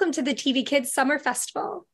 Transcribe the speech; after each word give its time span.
welcome 0.00 0.12
to 0.12 0.22
the 0.22 0.34
TV 0.34 0.64
Kids 0.64 0.90
Summer 0.90 1.18
Festival. 1.18 1.86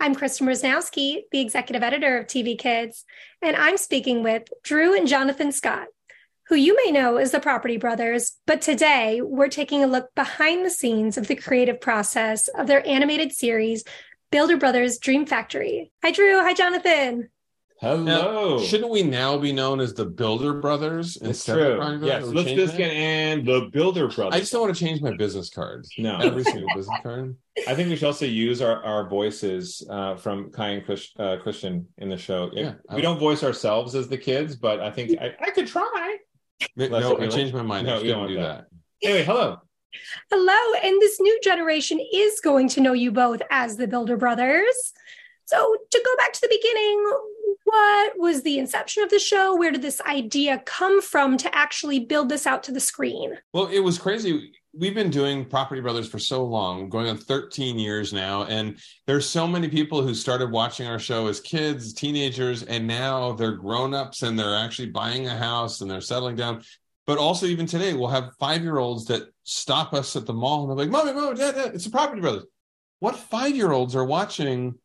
I'm 0.00 0.14
Kristin 0.14 0.46
Brzoznowski, 0.46 1.24
the 1.30 1.40
executive 1.40 1.82
editor 1.82 2.16
of 2.16 2.26
TV 2.26 2.58
Kids, 2.58 3.04
and 3.42 3.54
I'm 3.54 3.76
speaking 3.76 4.22
with 4.22 4.44
Drew 4.62 4.96
and 4.96 5.06
Jonathan 5.06 5.52
Scott, 5.52 5.88
who 6.48 6.54
you 6.54 6.74
may 6.74 6.90
know 6.90 7.18
as 7.18 7.32
the 7.32 7.38
Property 7.38 7.76
Brothers, 7.76 8.38
but 8.46 8.62
today 8.62 9.20
we're 9.20 9.48
taking 9.48 9.84
a 9.84 9.86
look 9.86 10.08
behind 10.14 10.64
the 10.64 10.70
scenes 10.70 11.18
of 11.18 11.26
the 11.26 11.34
creative 11.34 11.82
process 11.82 12.48
of 12.48 12.66
their 12.66 12.86
animated 12.88 13.30
series, 13.30 13.84
Builder 14.32 14.56
Brothers 14.56 14.96
Dream 14.96 15.26
Factory. 15.26 15.92
Hi, 16.02 16.12
Drew. 16.12 16.40
Hi, 16.40 16.54
Jonathan. 16.54 17.28
Hello. 17.80 18.58
Now, 18.58 18.62
shouldn't 18.62 18.90
we 18.90 19.02
now 19.02 19.38
be 19.38 19.52
known 19.52 19.80
as 19.80 19.94
the 19.94 20.04
Builder 20.04 20.52
Brothers 20.52 21.16
It's 21.16 21.24
instead 21.24 21.54
true. 21.54 21.62
of 21.72 21.78
Prime 21.78 22.04
Yes, 22.04 22.24
let's 22.26 22.48
Change 22.48 22.60
Biscuit 22.60 22.78
that? 22.78 22.92
and 22.94 23.46
the 23.46 23.70
Builder 23.72 24.06
Brothers. 24.08 24.34
I 24.34 24.40
just 24.40 24.52
don't 24.52 24.60
want 24.62 24.76
to 24.76 24.84
change 24.84 25.00
my 25.00 25.14
business 25.16 25.48
cards. 25.48 25.90
No. 25.96 26.18
Every 26.18 26.44
single 26.44 26.68
business 26.76 26.98
card. 27.02 27.36
I 27.66 27.74
think 27.74 27.88
we 27.88 27.96
should 27.96 28.04
also 28.06 28.26
use 28.26 28.60
our, 28.60 28.84
our 28.84 29.08
voices 29.08 29.82
uh, 29.88 30.16
from 30.16 30.50
Kai 30.50 30.68
and 30.68 30.84
Chris, 30.84 31.08
uh, 31.18 31.38
Christian 31.42 31.86
in 31.96 32.10
the 32.10 32.18
show. 32.18 32.50
Yeah. 32.52 32.74
we 32.94 33.00
don't 33.00 33.18
voice 33.18 33.42
ourselves 33.42 33.94
as 33.94 34.08
the 34.08 34.18
kids, 34.18 34.56
but 34.56 34.80
I 34.80 34.90
think 34.90 35.18
I, 35.18 35.34
I 35.40 35.50
could 35.50 35.66
try. 35.66 36.18
No, 36.76 36.86
Let's- 36.88 37.06
I 37.06 37.28
changed 37.28 37.54
my 37.54 37.62
mind. 37.62 37.86
No, 37.86 37.94
I 37.94 37.96
we 38.02 38.08
shouldn't 38.08 38.20
don't 38.28 38.28
do 38.28 38.38
want 38.40 38.58
that. 38.58 38.66
Anyway, 39.08 39.24
hello. 39.24 39.56
Hello, 40.30 40.74
and 40.84 41.00
this 41.00 41.18
new 41.18 41.40
generation 41.42 41.98
is 42.12 42.40
going 42.40 42.68
to 42.68 42.80
know 42.82 42.92
you 42.92 43.10
both 43.10 43.40
as 43.50 43.76
the 43.76 43.88
Builder 43.88 44.16
Brothers. 44.18 44.92
So, 45.50 45.76
to 45.90 46.02
go 46.04 46.16
back 46.16 46.32
to 46.32 46.40
the 46.42 46.48
beginning, 46.48 47.12
what 47.64 48.12
was 48.16 48.42
the 48.42 48.60
inception 48.60 49.02
of 49.02 49.10
the 49.10 49.18
show? 49.18 49.56
Where 49.56 49.72
did 49.72 49.82
this 49.82 50.00
idea 50.02 50.62
come 50.64 51.02
from 51.02 51.36
to 51.38 51.52
actually 51.52 51.98
build 51.98 52.28
this 52.28 52.46
out 52.46 52.62
to 52.64 52.72
the 52.72 52.78
screen? 52.78 53.36
Well, 53.52 53.66
it 53.66 53.80
was 53.80 53.98
crazy. 53.98 54.52
We've 54.72 54.94
been 54.94 55.10
doing 55.10 55.44
Property 55.44 55.80
Brothers 55.80 56.08
for 56.08 56.20
so 56.20 56.44
long, 56.44 56.88
going 56.88 57.08
on 57.08 57.16
13 57.16 57.80
years 57.80 58.12
now. 58.12 58.44
And 58.44 58.78
there's 59.08 59.28
so 59.28 59.44
many 59.44 59.68
people 59.68 60.02
who 60.02 60.14
started 60.14 60.52
watching 60.52 60.86
our 60.86 61.00
show 61.00 61.26
as 61.26 61.40
kids, 61.40 61.92
teenagers, 61.92 62.62
and 62.62 62.86
now 62.86 63.32
they're 63.32 63.56
grown-ups 63.56 64.22
and 64.22 64.38
they're 64.38 64.54
actually 64.54 64.90
buying 64.90 65.26
a 65.26 65.36
house 65.36 65.80
and 65.80 65.90
they're 65.90 66.00
settling 66.00 66.36
down. 66.36 66.62
But 67.08 67.18
also, 67.18 67.46
even 67.46 67.66
today, 67.66 67.92
we'll 67.94 68.06
have 68.06 68.36
five-year-olds 68.38 69.06
that 69.06 69.24
stop 69.42 69.94
us 69.94 70.14
at 70.14 70.26
the 70.26 70.32
mall 70.32 70.62
and 70.62 70.70
they're 70.70 70.86
like, 70.86 70.92
Mommy, 70.92 71.12
Mom, 71.12 71.34
Dad, 71.34 71.56
Dad, 71.56 71.74
it's 71.74 71.86
the 71.86 71.90
Property 71.90 72.20
Brothers. 72.20 72.44
What 73.00 73.16
five-year-olds 73.16 73.96
are 73.96 74.04
watching 74.04 74.76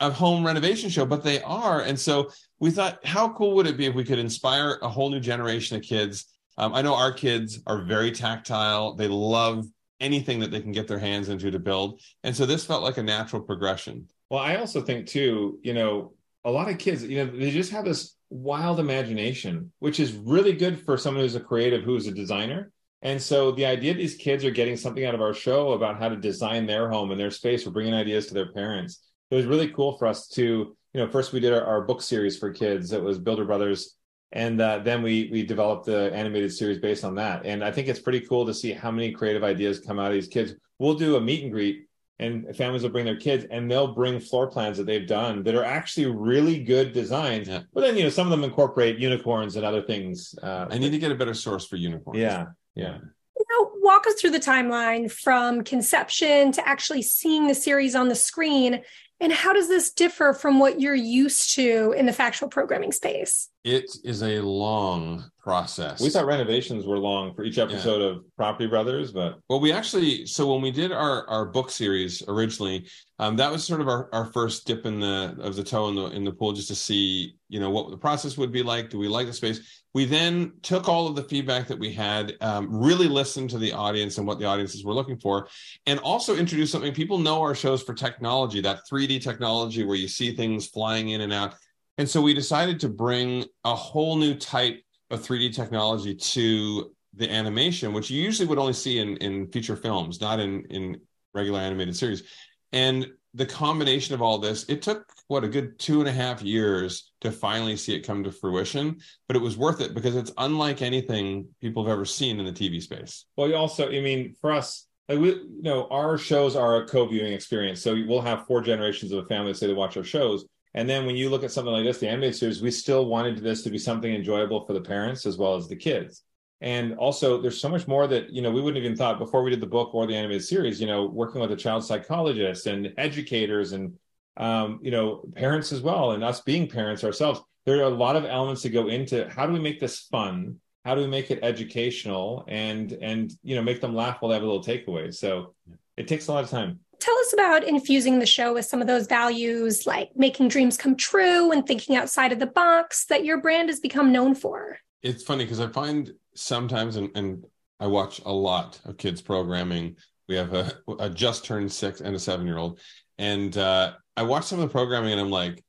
a 0.00 0.10
home 0.10 0.44
renovation 0.44 0.90
show? 0.90 1.06
But 1.06 1.24
they 1.24 1.40
are. 1.42 1.82
And 1.82 1.98
so 1.98 2.30
we 2.60 2.70
thought, 2.70 3.04
how 3.04 3.32
cool 3.32 3.54
would 3.54 3.66
it 3.66 3.76
be 3.76 3.86
if 3.86 3.94
we 3.94 4.04
could 4.04 4.18
inspire 4.18 4.78
a 4.82 4.88
whole 4.88 5.10
new 5.10 5.20
generation 5.20 5.76
of 5.76 5.82
kids? 5.82 6.26
Um, 6.58 6.74
I 6.74 6.82
know 6.82 6.94
our 6.94 7.12
kids 7.12 7.60
are 7.66 7.82
very 7.82 8.10
tactile. 8.10 8.94
They 8.94 9.08
love 9.08 9.66
anything 10.00 10.40
that 10.40 10.50
they 10.50 10.60
can 10.60 10.72
get 10.72 10.88
their 10.88 10.98
hands 10.98 11.28
into 11.28 11.50
to 11.50 11.58
build. 11.58 12.00
And 12.22 12.34
so 12.36 12.46
this 12.46 12.64
felt 12.64 12.82
like 12.82 12.98
a 12.98 13.02
natural 13.02 13.42
progression. 13.42 14.08
Well, 14.30 14.40
I 14.40 14.56
also 14.56 14.82
think 14.82 15.06
too, 15.06 15.58
you 15.62 15.74
know, 15.74 16.12
a 16.44 16.50
lot 16.50 16.68
of 16.68 16.78
kids, 16.78 17.02
you 17.02 17.24
know, 17.24 17.30
they 17.30 17.50
just 17.50 17.72
have 17.72 17.84
this 17.84 18.14
wild 18.30 18.80
imagination, 18.80 19.72
which 19.78 20.00
is 20.00 20.12
really 20.12 20.52
good 20.52 20.80
for 20.84 20.96
someone 20.96 21.22
who's 21.22 21.34
a 21.34 21.40
creative, 21.40 21.82
who's 21.82 22.06
a 22.06 22.12
designer. 22.12 22.72
And 23.02 23.20
so 23.20 23.52
the 23.52 23.66
idea 23.66 23.94
these 23.94 24.16
kids 24.16 24.44
are 24.44 24.50
getting 24.50 24.76
something 24.76 25.04
out 25.04 25.14
of 25.14 25.20
our 25.20 25.34
show 25.34 25.72
about 25.72 25.98
how 25.98 26.08
to 26.08 26.16
design 26.16 26.66
their 26.66 26.88
home 26.88 27.10
and 27.10 27.20
their 27.20 27.30
space, 27.30 27.64
we're 27.64 27.72
bringing 27.72 27.94
ideas 27.94 28.26
to 28.26 28.34
their 28.34 28.52
parents. 28.52 29.00
It 29.30 29.34
was 29.34 29.46
really 29.46 29.68
cool 29.68 29.96
for 29.96 30.06
us 30.06 30.28
to, 30.28 30.42
you 30.42 30.76
know, 31.00 31.08
first 31.08 31.32
we 31.32 31.40
did 31.40 31.52
our, 31.52 31.64
our 31.64 31.80
book 31.82 32.02
series 32.02 32.38
for 32.38 32.52
kids. 32.52 32.92
It 32.92 33.02
was 33.02 33.18
Builder 33.18 33.44
Brothers. 33.44 33.96
And 34.32 34.60
uh, 34.60 34.80
then 34.80 35.02
we 35.02 35.28
we 35.30 35.44
developed 35.44 35.86
the 35.86 36.12
animated 36.12 36.52
series 36.52 36.78
based 36.78 37.04
on 37.04 37.14
that. 37.14 37.46
And 37.46 37.62
I 37.62 37.70
think 37.70 37.88
it's 37.88 38.00
pretty 38.00 38.20
cool 38.20 38.44
to 38.46 38.54
see 38.54 38.72
how 38.72 38.90
many 38.90 39.12
creative 39.12 39.44
ideas 39.44 39.80
come 39.80 39.98
out 39.98 40.08
of 40.08 40.14
these 40.14 40.28
kids. 40.28 40.54
We'll 40.78 40.94
do 40.94 41.16
a 41.16 41.20
meet 41.20 41.44
and 41.44 41.52
greet 41.52 41.86
and 42.18 42.56
families 42.56 42.82
will 42.82 42.90
bring 42.90 43.04
their 43.04 43.16
kids 43.16 43.46
and 43.50 43.70
they'll 43.70 43.94
bring 43.94 44.18
floor 44.20 44.46
plans 44.46 44.78
that 44.78 44.86
they've 44.86 45.06
done 45.06 45.42
that 45.42 45.54
are 45.54 45.64
actually 45.64 46.06
really 46.06 46.62
good 46.62 46.92
designs. 46.92 47.48
Yeah. 47.48 47.62
But 47.74 47.82
then, 47.82 47.96
you 47.96 48.04
know, 48.04 48.08
some 48.08 48.26
of 48.26 48.30
them 48.30 48.42
incorporate 48.42 48.98
unicorns 48.98 49.56
and 49.56 49.64
other 49.64 49.82
things. 49.82 50.34
Uh, 50.42 50.66
I 50.70 50.78
need 50.78 50.90
to 50.90 50.98
get 50.98 51.10
a 51.10 51.14
better 51.14 51.34
source 51.34 51.66
for 51.66 51.76
unicorns. 51.76 52.18
yeah, 52.18 52.46
yeah. 52.74 52.98
You 53.38 53.44
know, 53.50 53.70
walk 53.82 54.06
us 54.06 54.14
through 54.14 54.30
the 54.30 54.40
timeline 54.40 55.10
from 55.10 55.62
conception 55.62 56.52
to 56.52 56.66
actually 56.66 57.02
seeing 57.02 57.46
the 57.46 57.54
series 57.54 57.94
on 57.94 58.08
the 58.08 58.14
screen. 58.14 58.82
And 59.18 59.32
how 59.32 59.54
does 59.54 59.68
this 59.68 59.92
differ 59.92 60.34
from 60.34 60.58
what 60.58 60.78
you're 60.78 60.94
used 60.94 61.54
to 61.54 61.94
in 61.96 62.04
the 62.04 62.12
factual 62.12 62.48
programming 62.48 62.92
space? 62.92 63.48
It 63.64 63.90
is 64.04 64.22
a 64.22 64.40
long 64.40 65.30
process. 65.38 66.00
We 66.00 66.10
thought 66.10 66.26
renovations 66.26 66.86
were 66.86 66.98
long 66.98 67.34
for 67.34 67.42
each 67.42 67.56
episode 67.58 68.02
of 68.02 68.24
Property 68.36 68.66
Brothers, 68.66 69.12
but 69.12 69.38
Well, 69.48 69.58
we 69.60 69.72
actually 69.72 70.26
so 70.26 70.52
when 70.52 70.60
we 70.60 70.70
did 70.70 70.92
our 70.92 71.28
our 71.28 71.46
book 71.46 71.70
series 71.70 72.22
originally, 72.28 72.86
um, 73.18 73.36
that 73.36 73.50
was 73.50 73.64
sort 73.64 73.80
of 73.80 73.88
our, 73.88 74.08
our 74.12 74.26
first 74.26 74.66
dip 74.66 74.84
in 74.84 75.00
the 75.00 75.36
of 75.40 75.56
the 75.56 75.64
toe 75.64 75.88
in 75.88 75.94
the 75.94 76.06
in 76.08 76.24
the 76.24 76.32
pool 76.32 76.52
just 76.52 76.68
to 76.68 76.74
see 76.74 77.36
you 77.48 77.58
know 77.58 77.70
what 77.70 77.90
the 77.90 77.96
process 77.96 78.36
would 78.36 78.52
be 78.52 78.62
like. 78.62 78.90
Do 78.90 78.98
we 78.98 79.08
like 79.08 79.26
the 79.26 79.32
space? 79.32 79.82
We 79.96 80.04
then 80.04 80.52
took 80.60 80.90
all 80.90 81.06
of 81.06 81.16
the 81.16 81.22
feedback 81.22 81.68
that 81.68 81.78
we 81.78 81.90
had, 81.90 82.34
um, 82.42 82.68
really 82.70 83.08
listened 83.08 83.48
to 83.48 83.58
the 83.58 83.72
audience 83.72 84.18
and 84.18 84.26
what 84.26 84.38
the 84.38 84.44
audiences 84.44 84.84
were 84.84 84.92
looking 84.92 85.16
for, 85.16 85.48
and 85.86 85.98
also 86.00 86.36
introduced 86.36 86.72
something. 86.72 86.92
People 86.92 87.16
know 87.16 87.40
our 87.40 87.54
shows 87.54 87.82
for 87.82 87.94
technology, 87.94 88.60
that 88.60 88.80
3D 88.92 89.22
technology 89.22 89.84
where 89.84 89.96
you 89.96 90.06
see 90.06 90.36
things 90.36 90.66
flying 90.66 91.08
in 91.08 91.22
and 91.22 91.32
out. 91.32 91.54
And 91.96 92.06
so 92.06 92.20
we 92.20 92.34
decided 92.34 92.78
to 92.80 92.90
bring 92.90 93.46
a 93.64 93.74
whole 93.74 94.16
new 94.16 94.34
type 94.34 94.82
of 95.10 95.22
3D 95.22 95.54
technology 95.54 96.14
to 96.14 96.94
the 97.14 97.32
animation, 97.32 97.94
which 97.94 98.10
you 98.10 98.22
usually 98.22 98.46
would 98.48 98.58
only 98.58 98.74
see 98.74 98.98
in, 98.98 99.16
in 99.16 99.46
feature 99.46 99.76
films, 99.76 100.20
not 100.20 100.40
in, 100.40 100.66
in 100.66 101.00
regular 101.32 101.60
animated 101.60 101.96
series. 101.96 102.22
And 102.70 103.06
the 103.36 103.46
combination 103.46 104.14
of 104.14 104.22
all 104.22 104.38
this, 104.38 104.64
it 104.68 104.80
took 104.80 105.12
what 105.28 105.44
a 105.44 105.48
good 105.48 105.78
two 105.78 106.00
and 106.00 106.08
a 106.08 106.12
half 106.12 106.42
years 106.42 107.12
to 107.20 107.30
finally 107.30 107.76
see 107.76 107.94
it 107.94 108.00
come 108.00 108.24
to 108.24 108.32
fruition, 108.32 108.96
but 109.28 109.36
it 109.36 109.42
was 109.42 109.58
worth 109.58 109.82
it 109.82 109.94
because 109.94 110.16
it's 110.16 110.32
unlike 110.38 110.80
anything 110.80 111.46
people 111.60 111.84
have 111.84 111.92
ever 111.92 112.06
seen 112.06 112.40
in 112.40 112.46
the 112.46 112.52
TV 112.52 112.82
space. 112.82 113.26
well, 113.36 113.48
you 113.48 113.54
also, 113.54 113.88
I 113.88 114.00
mean, 114.00 114.34
for 114.40 114.52
us, 114.52 114.86
like 115.08 115.18
we, 115.18 115.28
you 115.28 115.62
know, 115.62 115.86
our 115.88 116.16
shows 116.16 116.56
are 116.56 116.82
a 116.82 116.86
co-viewing 116.86 117.34
experience. 117.34 117.82
So 117.82 117.94
we'll 118.08 118.22
have 118.22 118.46
four 118.46 118.62
generations 118.62 119.12
of 119.12 119.24
a 119.24 119.26
family 119.26 119.52
say 119.52 119.66
they 119.66 119.74
watch 119.74 119.96
our 119.98 120.04
shows. 120.04 120.46
And 120.72 120.88
then 120.88 121.06
when 121.06 121.16
you 121.16 121.28
look 121.28 121.44
at 121.44 121.52
something 121.52 121.72
like 121.72 121.84
this, 121.84 121.98
the 121.98 122.08
animated 122.08 122.36
series, 122.36 122.62
we 122.62 122.70
still 122.70 123.06
wanted 123.06 123.38
this 123.38 123.62
to 123.62 123.70
be 123.70 123.78
something 123.78 124.12
enjoyable 124.12 124.64
for 124.64 124.72
the 124.72 124.80
parents 124.80 125.26
as 125.26 125.36
well 125.36 125.54
as 125.54 125.68
the 125.68 125.76
kids. 125.76 126.22
And 126.60 126.94
also, 126.94 127.40
there's 127.40 127.60
so 127.60 127.68
much 127.68 127.86
more 127.86 128.06
that 128.06 128.30
you 128.30 128.40
know 128.40 128.50
we 128.50 128.62
wouldn't 128.62 128.82
even 128.82 128.96
thought 128.96 129.18
before 129.18 129.42
we 129.42 129.50
did 129.50 129.60
the 129.60 129.66
book 129.66 129.94
or 129.94 130.06
the 130.06 130.16
animated 130.16 130.44
series. 130.44 130.80
You 130.80 130.86
know, 130.86 131.06
working 131.06 131.40
with 131.40 131.52
a 131.52 131.56
child 131.56 131.84
psychologist 131.84 132.66
and 132.66 132.92
educators 132.96 133.72
and 133.72 133.94
um, 134.38 134.80
you 134.82 134.90
know 134.90 135.22
parents 135.34 135.70
as 135.72 135.82
well, 135.82 136.12
and 136.12 136.24
us 136.24 136.40
being 136.40 136.68
parents 136.68 137.04
ourselves. 137.04 137.40
There 137.66 137.80
are 137.80 137.82
a 137.82 137.88
lot 137.90 138.16
of 138.16 138.24
elements 138.24 138.62
that 138.62 138.70
go 138.70 138.88
into 138.88 139.28
how 139.28 139.46
do 139.46 139.52
we 139.52 139.58
make 139.58 139.80
this 139.80 140.00
fun? 140.00 140.60
How 140.84 140.94
do 140.94 141.00
we 141.00 141.08
make 141.08 141.30
it 141.30 141.40
educational 141.42 142.44
and 142.48 142.92
and 143.02 143.32
you 143.42 143.54
know 143.54 143.62
make 143.62 143.80
them 143.80 143.94
laugh 143.94 144.18
while 144.20 144.30
they 144.30 144.36
have 144.36 144.42
a 144.42 144.46
little 144.46 144.64
takeaway? 144.64 145.12
So 145.12 145.54
it 145.96 146.08
takes 146.08 146.28
a 146.28 146.32
lot 146.32 146.44
of 146.44 146.50
time. 146.50 146.80
Tell 147.00 147.18
us 147.18 147.34
about 147.34 147.64
infusing 147.64 148.18
the 148.18 148.26
show 148.26 148.54
with 148.54 148.64
some 148.64 148.80
of 148.80 148.86
those 148.86 149.06
values, 149.06 149.86
like 149.86 150.10
making 150.16 150.48
dreams 150.48 150.78
come 150.78 150.96
true 150.96 151.52
and 151.52 151.66
thinking 151.66 151.96
outside 151.96 152.32
of 152.32 152.38
the 152.38 152.46
box 152.46 153.04
that 153.06 153.24
your 153.24 153.40
brand 153.40 153.68
has 153.68 153.80
become 153.80 154.12
known 154.12 154.34
for. 154.34 154.78
It's 155.02 155.22
funny 155.22 155.44
because 155.44 155.60
I 155.60 155.68
find 155.68 156.12
sometimes, 156.38 156.96
and, 156.96 157.10
and 157.16 157.44
I 157.80 157.86
watch 157.86 158.20
a 158.24 158.32
lot 158.32 158.80
of 158.84 158.96
kids 158.96 159.20
programming. 159.20 159.96
We 160.28 160.36
have 160.36 160.54
a, 160.54 160.72
a 160.98 161.10
just 161.10 161.44
turned 161.44 161.70
six 161.70 162.00
and 162.00 162.14
a 162.16 162.18
seven 162.18 162.46
year 162.46 162.58
old, 162.58 162.80
and 163.18 163.56
uh, 163.56 163.92
I 164.16 164.22
watch 164.22 164.44
some 164.44 164.60
of 164.60 164.68
the 164.68 164.72
programming, 164.72 165.12
and 165.12 165.20
I'm 165.20 165.30
like, 165.30 165.62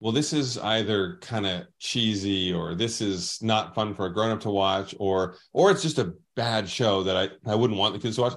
well, 0.00 0.12
this 0.12 0.32
is 0.32 0.58
either 0.58 1.18
kind 1.20 1.46
of 1.46 1.66
cheesy, 1.78 2.52
or 2.52 2.74
this 2.74 3.00
is 3.00 3.40
not 3.42 3.74
fun 3.74 3.94
for 3.94 4.06
a 4.06 4.12
grown 4.12 4.30
up 4.30 4.40
to 4.40 4.50
watch, 4.50 4.94
or 4.98 5.36
or 5.52 5.70
it's 5.70 5.82
just 5.82 5.98
a 5.98 6.14
bad 6.34 6.68
show 6.68 7.04
that 7.04 7.16
I 7.16 7.50
I 7.50 7.54
wouldn't 7.54 7.78
want 7.78 7.94
the 7.94 8.00
kids 8.00 8.16
to 8.16 8.22
watch. 8.22 8.34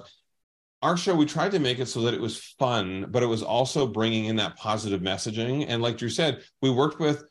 Our 0.82 0.96
show, 0.96 1.14
we 1.14 1.26
tried 1.26 1.52
to 1.52 1.58
make 1.58 1.78
it 1.78 1.86
so 1.86 2.02
that 2.02 2.14
it 2.14 2.20
was 2.20 2.38
fun, 2.58 3.06
but 3.08 3.22
it 3.22 3.26
was 3.26 3.42
also 3.42 3.86
bringing 3.86 4.26
in 4.26 4.36
that 4.36 4.56
positive 4.56 5.00
messaging. 5.00 5.64
And 5.66 5.82
like 5.82 5.96
Drew 5.96 6.10
said, 6.10 6.42
we 6.62 6.70
worked 6.70 7.00
with 7.00 7.24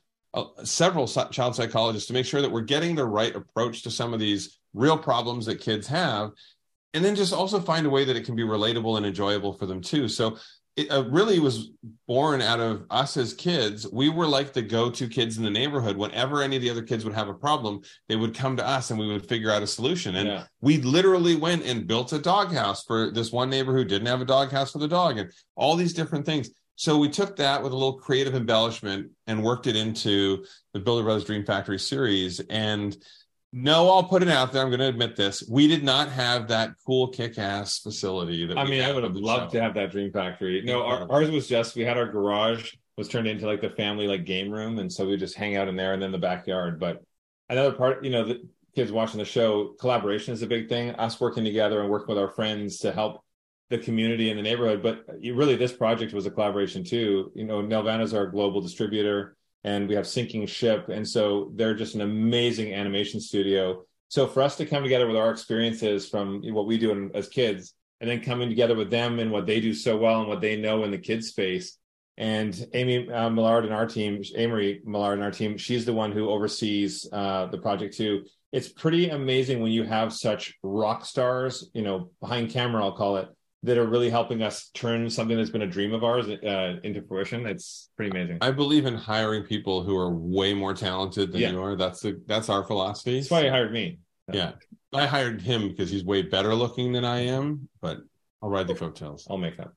several 0.63 1.07
child 1.07 1.55
psychologists 1.55 2.07
to 2.07 2.13
make 2.13 2.25
sure 2.25 2.41
that 2.41 2.51
we're 2.51 2.61
getting 2.61 2.95
the 2.95 3.05
right 3.05 3.35
approach 3.35 3.83
to 3.83 3.91
some 3.91 4.13
of 4.13 4.19
these 4.19 4.59
real 4.73 4.97
problems 4.97 5.45
that 5.45 5.61
kids 5.61 5.87
have 5.87 6.31
and 6.95 7.03
then 7.03 7.15
just 7.15 7.33
also 7.33 7.59
find 7.59 7.85
a 7.85 7.89
way 7.89 8.05
that 8.05 8.15
it 8.15 8.25
can 8.25 8.35
be 8.37 8.43
relatable 8.43 8.95
and 8.95 9.05
enjoyable 9.05 9.51
for 9.53 9.65
them 9.65 9.81
too. 9.81 10.07
So 10.07 10.37
it 10.77 10.89
uh, 10.89 11.03
really 11.09 11.39
was 11.39 11.71
born 12.07 12.41
out 12.41 12.61
of 12.61 12.85
us 12.89 13.17
as 13.17 13.33
kids. 13.33 13.85
We 13.91 14.07
were 14.07 14.27
like 14.27 14.53
the 14.53 14.61
go-to 14.61 15.07
kids 15.09 15.37
in 15.37 15.43
the 15.43 15.49
neighborhood. 15.49 15.97
Whenever 15.97 16.41
any 16.41 16.55
of 16.55 16.61
the 16.61 16.69
other 16.69 16.81
kids 16.81 17.03
would 17.03 17.13
have 17.13 17.27
a 17.27 17.33
problem 17.33 17.81
they 18.07 18.15
would 18.15 18.33
come 18.33 18.55
to 18.57 18.65
us 18.65 18.91
and 18.91 18.99
we 18.99 19.07
would 19.07 19.27
figure 19.27 19.51
out 19.51 19.61
a 19.61 19.67
solution. 19.67 20.15
And 20.15 20.27
Yeah. 20.29 20.43
we 20.61 20.77
literally 20.77 21.35
went 21.35 21.65
and 21.65 21.85
built 21.85 22.13
a 22.13 22.19
doghouse 22.19 22.83
for 22.83 23.11
this 23.11 23.29
one 23.29 23.49
neighbor 23.49 23.73
who 23.73 23.83
didn't 23.83 24.07
have 24.07 24.21
a 24.21 24.25
doghouse 24.25 24.71
for 24.71 24.79
the 24.79 24.87
dog 24.87 25.17
and 25.17 25.31
all 25.55 25.75
these 25.75 25.93
different 25.93 26.25
things 26.25 26.49
so 26.75 26.97
we 26.97 27.09
took 27.09 27.37
that 27.37 27.63
with 27.63 27.71
a 27.71 27.75
little 27.75 27.97
creative 27.97 28.35
embellishment 28.35 29.11
and 29.27 29.43
worked 29.43 29.67
it 29.67 29.75
into 29.75 30.45
the 30.73 30.79
Builder 30.79 31.03
Brothers 31.03 31.25
Dream 31.25 31.45
Factory 31.45 31.79
series. 31.79 32.39
And 32.41 32.95
no, 33.53 33.89
I'll 33.89 34.03
put 34.03 34.21
it 34.21 34.27
out 34.27 34.51
there. 34.51 34.61
I'm 34.61 34.69
going 34.69 34.81
to 34.81 34.87
admit 34.87 35.15
this. 35.15 35.47
We 35.49 35.67
did 35.67 35.83
not 35.83 36.09
have 36.09 36.49
that 36.49 36.71
cool 36.85 37.07
kick-ass 37.07 37.79
facility. 37.79 38.45
That 38.45 38.57
I 38.57 38.65
mean, 38.65 38.81
I 38.81 38.91
would 38.91 39.03
have 39.03 39.15
loved 39.15 39.53
show. 39.53 39.59
to 39.59 39.63
have 39.63 39.73
that 39.75 39.91
dream 39.91 40.11
factory. 40.11 40.61
No, 40.65 40.85
our, 40.85 41.09
ours 41.09 41.31
was 41.31 41.47
just 41.47 41.75
we 41.75 41.83
had 41.83 41.97
our 41.97 42.07
garage 42.07 42.73
was 42.97 43.07
turned 43.07 43.27
into 43.27 43.45
like 43.45 43.61
the 43.61 43.69
family 43.69 44.07
like 44.07 44.25
game 44.25 44.51
room, 44.51 44.79
and 44.79 44.91
so 44.91 45.07
we 45.07 45.17
just 45.17 45.35
hang 45.35 45.55
out 45.55 45.67
in 45.67 45.75
there 45.75 45.93
and 45.93 46.01
then 46.01 46.11
the 46.11 46.17
backyard. 46.17 46.79
But 46.79 47.03
another 47.49 47.73
part, 47.73 48.03
you 48.03 48.09
know, 48.11 48.25
the 48.25 48.47
kids 48.75 48.91
watching 48.91 49.19
the 49.19 49.25
show, 49.25 49.75
collaboration 49.79 50.33
is 50.33 50.41
a 50.41 50.47
big 50.47 50.69
thing. 50.69 50.91
Us 50.91 51.19
working 51.19 51.43
together 51.43 51.81
and 51.81 51.89
working 51.89 52.13
with 52.15 52.23
our 52.23 52.29
friends 52.29 52.79
to 52.79 52.91
help 52.91 53.24
the 53.69 53.77
community 53.77 54.29
in 54.29 54.37
the 54.37 54.43
neighborhood. 54.43 54.83
But 54.83 55.05
really, 55.23 55.55
this 55.55 55.73
project 55.73 56.13
was 56.13 56.25
a 56.25 56.31
collaboration 56.31 56.83
too. 56.83 57.31
You 57.35 57.45
know, 57.45 57.61
Nelvana's 57.61 58.13
our 58.13 58.27
global 58.27 58.61
distributor, 58.61 59.35
and 59.63 59.87
we 59.87 59.95
have 59.95 60.07
Sinking 60.07 60.45
Ship, 60.47 60.87
and 60.89 61.07
so 61.07 61.51
they're 61.55 61.75
just 61.75 61.95
an 61.95 62.01
amazing 62.01 62.73
animation 62.73 63.19
studio. 63.19 63.83
So 64.07 64.27
for 64.27 64.43
us 64.43 64.55
to 64.57 64.65
come 64.65 64.83
together 64.83 65.07
with 65.07 65.17
our 65.17 65.31
experiences 65.31 66.07
from 66.07 66.41
what 66.53 66.67
we 66.67 66.77
do 66.77 66.91
in, 66.91 67.11
as 67.15 67.27
kids, 67.27 67.73
and 67.99 68.09
then 68.09 68.21
coming 68.21 68.49
together 68.49 68.75
with 68.75 68.91
them 68.91 69.19
and 69.19 69.31
what 69.31 69.45
they 69.45 69.59
do 69.59 69.73
so 69.73 69.97
well 69.97 70.19
and 70.19 70.29
what 70.29 70.41
they 70.41 70.55
know 70.55 70.83
in 70.83 70.91
the 70.91 70.97
kids 70.97 71.29
space. 71.29 71.77
And 72.17 72.67
Amy 72.73 73.09
uh, 73.09 73.29
Millard 73.29 73.65
and 73.65 73.73
our 73.73 73.87
team, 73.87 74.21
Amory 74.35 74.81
Millard 74.85 75.15
and 75.15 75.23
our 75.23 75.31
team, 75.31 75.57
she's 75.57 75.85
the 75.85 75.93
one 75.93 76.11
who 76.11 76.29
oversees 76.29 77.07
uh, 77.11 77.47
the 77.47 77.57
project 77.57 77.97
too. 77.97 78.23
It's 78.51 78.69
pretty 78.69 79.09
amazing 79.09 79.61
when 79.61 79.71
you 79.71 79.83
have 79.83 80.13
such 80.13 80.53
rock 80.63 81.05
stars, 81.05 81.69
you 81.73 81.81
know, 81.81 82.11
behind 82.21 82.51
camera, 82.51 82.83
I'll 82.83 82.95
call 82.95 83.17
it, 83.17 83.27
that 83.65 83.77
are 83.77 83.85
really 83.87 84.09
helping 84.09 84.41
us 84.43 84.69
turn 84.73 85.09
something 85.09 85.35
that's 85.35 85.49
been 85.49 85.63
a 85.63 85.67
dream 85.67 85.93
of 85.93 86.03
ours 86.03 86.27
uh, 86.27 86.75
into 86.83 87.01
fruition. 87.01 87.45
It's 87.45 87.89
pretty 87.97 88.11
amazing. 88.11 88.37
I 88.41 88.51
believe 88.51 88.85
in 88.85 88.95
hiring 88.95 89.43
people 89.43 89.83
who 89.83 89.97
are 89.97 90.09
way 90.13 90.53
more 90.53 90.73
talented 90.73 91.31
than 91.31 91.41
Yeah. 91.41 91.51
you 91.51 91.61
are. 91.61 91.75
That's 91.75 91.99
the 92.01 92.21
that's 92.27 92.49
our 92.49 92.63
philosophy. 92.63 93.19
That's 93.19 93.31
why 93.31 93.41
you 93.45 93.49
hired 93.49 93.73
me. 93.73 93.99
Yeah. 94.31 94.53
I 94.93 95.05
hired 95.07 95.41
him 95.41 95.67
because 95.69 95.89
he's 95.89 96.03
way 96.05 96.21
better 96.21 96.53
looking 96.55 96.93
than 96.93 97.03
I 97.05 97.19
am, 97.25 97.67
but 97.81 97.97
I'll 98.41 98.49
ride 98.49 98.67
the 98.67 98.75
coattails. 98.75 99.27
I'll 99.29 99.37
make 99.37 99.57
that. 99.57 99.69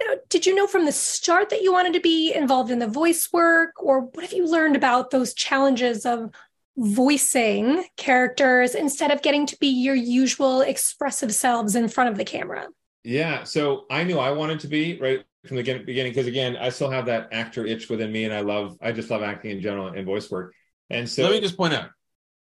Now, 0.00 0.14
did 0.28 0.46
you 0.46 0.54
know 0.54 0.66
from 0.66 0.86
the 0.86 0.92
start 0.92 1.50
that 1.50 1.62
you 1.62 1.72
wanted 1.72 1.92
to 1.94 2.00
be 2.00 2.32
involved 2.32 2.70
in 2.70 2.78
the 2.78 2.86
voice 2.88 3.28
work, 3.32 3.72
or 3.82 4.00
what 4.02 4.22
have 4.24 4.32
you 4.32 4.46
learned 4.46 4.76
about 4.76 5.10
those 5.10 5.34
challenges 5.34 6.06
of 6.06 6.30
voicing 6.76 7.84
characters 7.96 8.74
instead 8.74 9.10
of 9.10 9.20
getting 9.22 9.44
to 9.46 9.56
be 9.58 9.66
your 9.68 9.94
usual 9.94 10.62
expressive 10.62 11.34
selves 11.34 11.74
in 11.76 11.88
front 11.88 12.08
of 12.10 12.16
the 12.16 12.24
camera? 12.24 12.66
Yeah, 13.04 13.44
so 13.44 13.86
I 13.90 14.04
knew 14.04 14.18
I 14.18 14.30
wanted 14.30 14.60
to 14.60 14.68
be 14.68 14.98
right 15.00 15.24
from 15.46 15.56
the 15.56 15.62
beginning 15.62 16.12
because 16.12 16.26
again, 16.26 16.56
I 16.56 16.68
still 16.68 16.90
have 16.90 17.06
that 17.06 17.28
actor 17.32 17.64
itch 17.64 17.88
within 17.88 18.12
me, 18.12 18.24
and 18.24 18.34
I 18.34 18.40
love, 18.40 18.76
I 18.80 18.92
just 18.92 19.10
love 19.10 19.22
acting 19.22 19.52
in 19.52 19.60
general 19.60 19.88
and 19.88 20.04
voice 20.04 20.30
work. 20.30 20.54
And 20.90 21.08
so, 21.08 21.22
Let 21.22 21.32
me 21.32 21.40
just 21.40 21.56
point 21.56 21.72
out, 21.72 21.90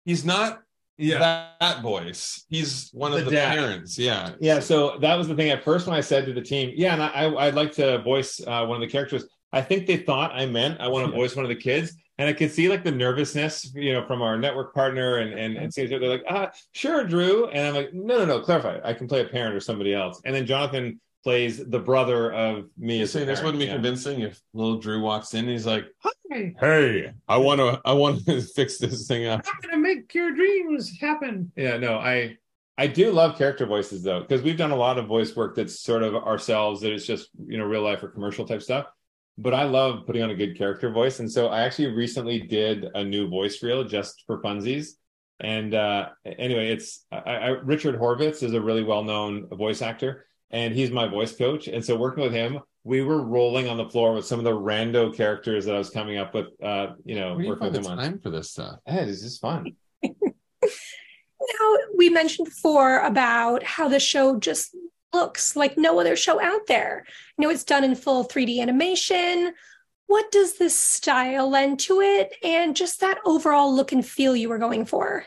he's 0.04 0.24
not 0.24 0.60
yeah, 0.96 1.18
that, 1.18 1.60
that 1.60 1.82
voice. 1.82 2.44
He's 2.48 2.90
one 2.92 3.12
of 3.12 3.20
The 3.20 3.26
the, 3.26 3.30
dad. 3.30 3.56
parents. 3.56 3.96
Yeah. 3.96 4.32
yeah. 4.40 4.58
So 4.58 4.98
that 4.98 5.14
was 5.14 5.28
the 5.28 5.36
thing 5.36 5.50
at 5.50 5.62
first 5.62 5.86
when 5.86 5.96
I 5.96 6.00
said 6.00 6.26
to 6.26 6.32
the 6.32 6.42
team, 6.42 6.72
yeah, 6.74 6.92
and 6.92 7.02
I, 7.02 7.08
I 7.08 7.46
I'd 7.46 7.54
like 7.54 7.72
to 7.74 8.02
voice 8.02 8.40
uh, 8.44 8.66
one 8.66 8.76
of 8.76 8.80
the 8.80 8.90
characters. 8.90 9.24
I 9.52 9.62
think 9.62 9.86
they 9.86 9.96
thought 9.96 10.32
I 10.32 10.46
meant 10.46 10.80
I 10.80 10.88
want 10.88 11.06
to 11.06 11.12
voice 11.12 11.34
one 11.34 11.44
of 11.44 11.48
the 11.48 11.56
kids, 11.56 11.94
and 12.18 12.28
I 12.28 12.32
could 12.32 12.50
see 12.52 12.68
like 12.68 12.84
the 12.84 12.90
nervousness, 12.92 13.72
you 13.74 13.92
know, 13.94 14.06
from 14.06 14.20
our 14.22 14.36
network 14.38 14.74
partner, 14.74 15.18
and 15.18 15.32
and 15.38 15.56
and 15.56 15.72
so 15.72 15.86
they're 15.86 16.00
like, 16.00 16.24
ah, 16.28 16.50
sure, 16.72 17.04
Drew, 17.04 17.48
and 17.48 17.66
I'm 17.66 17.74
like, 17.74 17.94
no, 17.94 18.18
no, 18.18 18.24
no, 18.24 18.40
clarify. 18.40 18.78
I 18.84 18.92
can 18.92 19.08
play 19.08 19.20
a 19.22 19.24
parent 19.24 19.54
or 19.54 19.60
somebody 19.60 19.94
else, 19.94 20.20
and 20.24 20.34
then 20.34 20.46
Jonathan 20.46 21.00
plays 21.24 21.58
the 21.64 21.78
brother 21.78 22.32
of 22.32 22.66
me. 22.78 22.98
You 22.98 23.02
as 23.02 23.12
saying 23.12 23.26
this 23.26 23.42
wouldn't 23.42 23.58
be 23.58 23.66
Yeah. 23.66 23.74
convincing 23.74 24.20
if 24.20 24.40
little 24.54 24.78
Drew 24.78 25.00
walks 25.00 25.34
in 25.34 25.40
and 25.40 25.50
he's 25.50 25.66
like, 25.66 25.86
Hi. 26.00 26.54
Hey, 26.60 27.10
I 27.26 27.38
want 27.38 27.58
to, 27.58 27.80
I 27.86 27.94
want 27.94 28.24
to 28.26 28.40
fix 28.54 28.78
this 28.78 29.06
thing 29.08 29.26
up. 29.26 29.42
I'm 29.46 29.60
gonna 29.62 29.82
make 29.82 30.12
your 30.14 30.30
dreams 30.32 30.92
happen. 31.00 31.50
Yeah, 31.56 31.78
no, 31.78 31.94
I 31.98 32.36
I 32.76 32.86
do 32.86 33.10
love 33.10 33.36
character 33.38 33.64
voices 33.66 34.02
though, 34.02 34.20
because 34.20 34.42
we've 34.42 34.56
done 34.58 34.70
a 34.70 34.76
lot 34.76 34.98
of 34.98 35.06
voice 35.06 35.34
work 35.34 35.56
that's 35.56 35.80
sort 35.80 36.02
of 36.02 36.14
ourselves 36.14 36.82
that 36.82 36.92
it's 36.92 37.06
just 37.06 37.30
you 37.46 37.56
know 37.58 37.64
real 37.64 37.82
life 37.82 38.02
or 38.02 38.08
commercial 38.08 38.46
type 38.46 38.62
stuff. 38.62 38.86
But 39.40 39.54
I 39.54 39.64
love 39.64 40.04
putting 40.04 40.22
on 40.22 40.30
a 40.30 40.34
good 40.34 40.58
character 40.58 40.90
voice, 40.90 41.20
and 41.20 41.30
so 41.30 41.46
I 41.48 41.60
actually 41.60 41.94
recently 41.94 42.40
did 42.40 42.84
a 42.94 43.04
new 43.04 43.28
voice 43.28 43.62
reel 43.62 43.84
just 43.84 44.24
for 44.26 44.42
funsies. 44.42 44.94
And 45.40 45.74
uh, 45.74 46.08
anyway, 46.26 46.72
it's 46.72 47.06
I, 47.12 47.18
I, 47.18 47.48
Richard 47.50 47.98
Horvitz 47.98 48.42
is 48.42 48.52
a 48.54 48.60
really 48.60 48.82
well 48.82 49.04
known 49.04 49.46
voice 49.48 49.80
actor, 49.80 50.26
and 50.50 50.74
he's 50.74 50.90
my 50.90 51.06
voice 51.06 51.36
coach. 51.36 51.68
And 51.68 51.84
so 51.84 51.96
working 51.96 52.24
with 52.24 52.32
him, 52.32 52.58
we 52.82 53.02
were 53.02 53.22
rolling 53.22 53.68
on 53.68 53.76
the 53.76 53.88
floor 53.88 54.14
with 54.14 54.24
some 54.24 54.40
of 54.40 54.44
the 54.44 54.50
rando 54.50 55.14
characters 55.14 55.64
that 55.66 55.74
I 55.76 55.78
was 55.78 55.90
coming 55.90 56.18
up 56.18 56.34
with. 56.34 56.46
Uh, 56.60 56.94
you 57.04 57.14
know, 57.14 57.34
Where 57.34 57.36
do 57.38 57.42
you 57.44 57.48
working 57.50 57.60
find 57.60 57.72
with 57.74 57.84
the 57.84 57.90
him 57.90 57.98
on. 57.98 58.04
time 58.04 58.18
for 58.20 58.30
this 58.30 58.50
stuff? 58.50 58.80
Yeah, 58.86 59.02
it's 59.02 59.22
just 59.22 59.40
fun. 59.40 59.76
Now, 61.60 61.76
we 61.96 62.10
mentioned 62.10 62.46
before 62.46 63.00
about 63.00 63.62
how 63.62 63.88
the 63.88 64.00
show 64.00 64.38
just 64.38 64.74
looks 65.12 65.56
like 65.56 65.76
no 65.76 65.98
other 66.00 66.16
show 66.16 66.40
out 66.40 66.66
there. 66.66 67.04
You 67.36 67.44
know, 67.44 67.50
it's 67.50 67.64
done 67.64 67.84
in 67.84 67.94
full 67.94 68.24
3D 68.24 68.60
animation. 68.60 69.54
What 70.06 70.30
does 70.32 70.58
this 70.58 70.78
style 70.78 71.50
lend 71.50 71.80
to 71.80 72.00
it 72.00 72.32
and 72.42 72.74
just 72.74 73.00
that 73.00 73.18
overall 73.24 73.74
look 73.74 73.92
and 73.92 74.04
feel 74.04 74.34
you 74.34 74.48
were 74.48 74.58
going 74.58 74.84
for? 74.84 75.26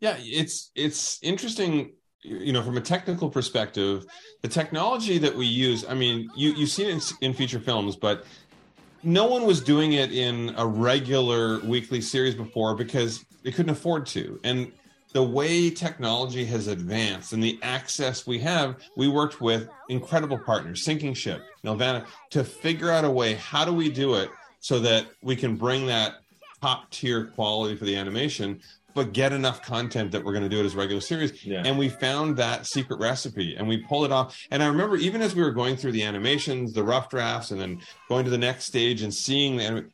Yeah, 0.00 0.16
it's 0.18 0.70
it's 0.74 1.18
interesting. 1.22 1.94
You 2.22 2.52
know, 2.52 2.62
from 2.62 2.78
a 2.78 2.80
technical 2.80 3.28
perspective, 3.28 4.06
the 4.40 4.48
technology 4.48 5.18
that 5.18 5.34
we 5.34 5.44
use. 5.44 5.84
I 5.86 5.92
mean, 5.92 6.30
you 6.34 6.52
you've 6.54 6.70
seen 6.70 6.88
it 6.88 7.12
in, 7.20 7.28
in 7.28 7.34
feature 7.34 7.60
films, 7.60 7.96
but 7.96 8.24
no 9.02 9.26
one 9.26 9.44
was 9.44 9.60
doing 9.60 9.92
it 9.92 10.10
in 10.12 10.54
a 10.56 10.66
regular 10.66 11.60
weekly 11.60 12.00
series 12.00 12.34
before 12.34 12.74
because 12.74 13.24
they 13.42 13.52
couldn't 13.52 13.70
afford 13.70 14.06
to. 14.06 14.40
And 14.42 14.72
the 15.14 15.22
way 15.22 15.70
technology 15.70 16.44
has 16.44 16.66
advanced 16.66 17.32
and 17.32 17.42
the 17.42 17.58
access 17.62 18.26
we 18.26 18.40
have, 18.40 18.76
we 18.96 19.06
worked 19.06 19.40
with 19.40 19.68
incredible 19.88 20.38
partners, 20.38 20.84
Sinking 20.84 21.14
Ship, 21.14 21.40
Nelvana, 21.64 22.04
to 22.30 22.42
figure 22.42 22.90
out 22.90 23.04
a 23.04 23.10
way. 23.10 23.34
How 23.34 23.64
do 23.64 23.72
we 23.72 23.88
do 23.90 24.16
it 24.16 24.28
so 24.58 24.80
that 24.80 25.06
we 25.22 25.36
can 25.36 25.56
bring 25.56 25.86
that 25.86 26.16
top 26.60 26.90
tier 26.90 27.26
quality 27.26 27.76
for 27.76 27.84
the 27.84 27.94
animation, 27.94 28.60
but 28.92 29.12
get 29.12 29.32
enough 29.32 29.62
content 29.62 30.10
that 30.10 30.24
we're 30.24 30.32
going 30.32 30.42
to 30.42 30.48
do 30.48 30.60
it 30.60 30.66
as 30.66 30.74
a 30.74 30.78
regular 30.78 31.00
series? 31.00 31.46
Yeah. 31.46 31.62
And 31.64 31.78
we 31.78 31.88
found 31.88 32.36
that 32.38 32.66
secret 32.66 32.98
recipe 32.98 33.54
and 33.54 33.68
we 33.68 33.76
pull 33.76 34.04
it 34.04 34.10
off. 34.10 34.36
And 34.50 34.64
I 34.64 34.66
remember 34.66 34.96
even 34.96 35.22
as 35.22 35.36
we 35.36 35.44
were 35.44 35.52
going 35.52 35.76
through 35.76 35.92
the 35.92 36.02
animations, 36.02 36.72
the 36.72 36.82
rough 36.82 37.08
drafts, 37.08 37.52
and 37.52 37.60
then 37.60 37.80
going 38.08 38.24
to 38.24 38.32
the 38.32 38.38
next 38.38 38.64
stage 38.64 39.02
and 39.02 39.14
seeing 39.14 39.58
the 39.58 39.86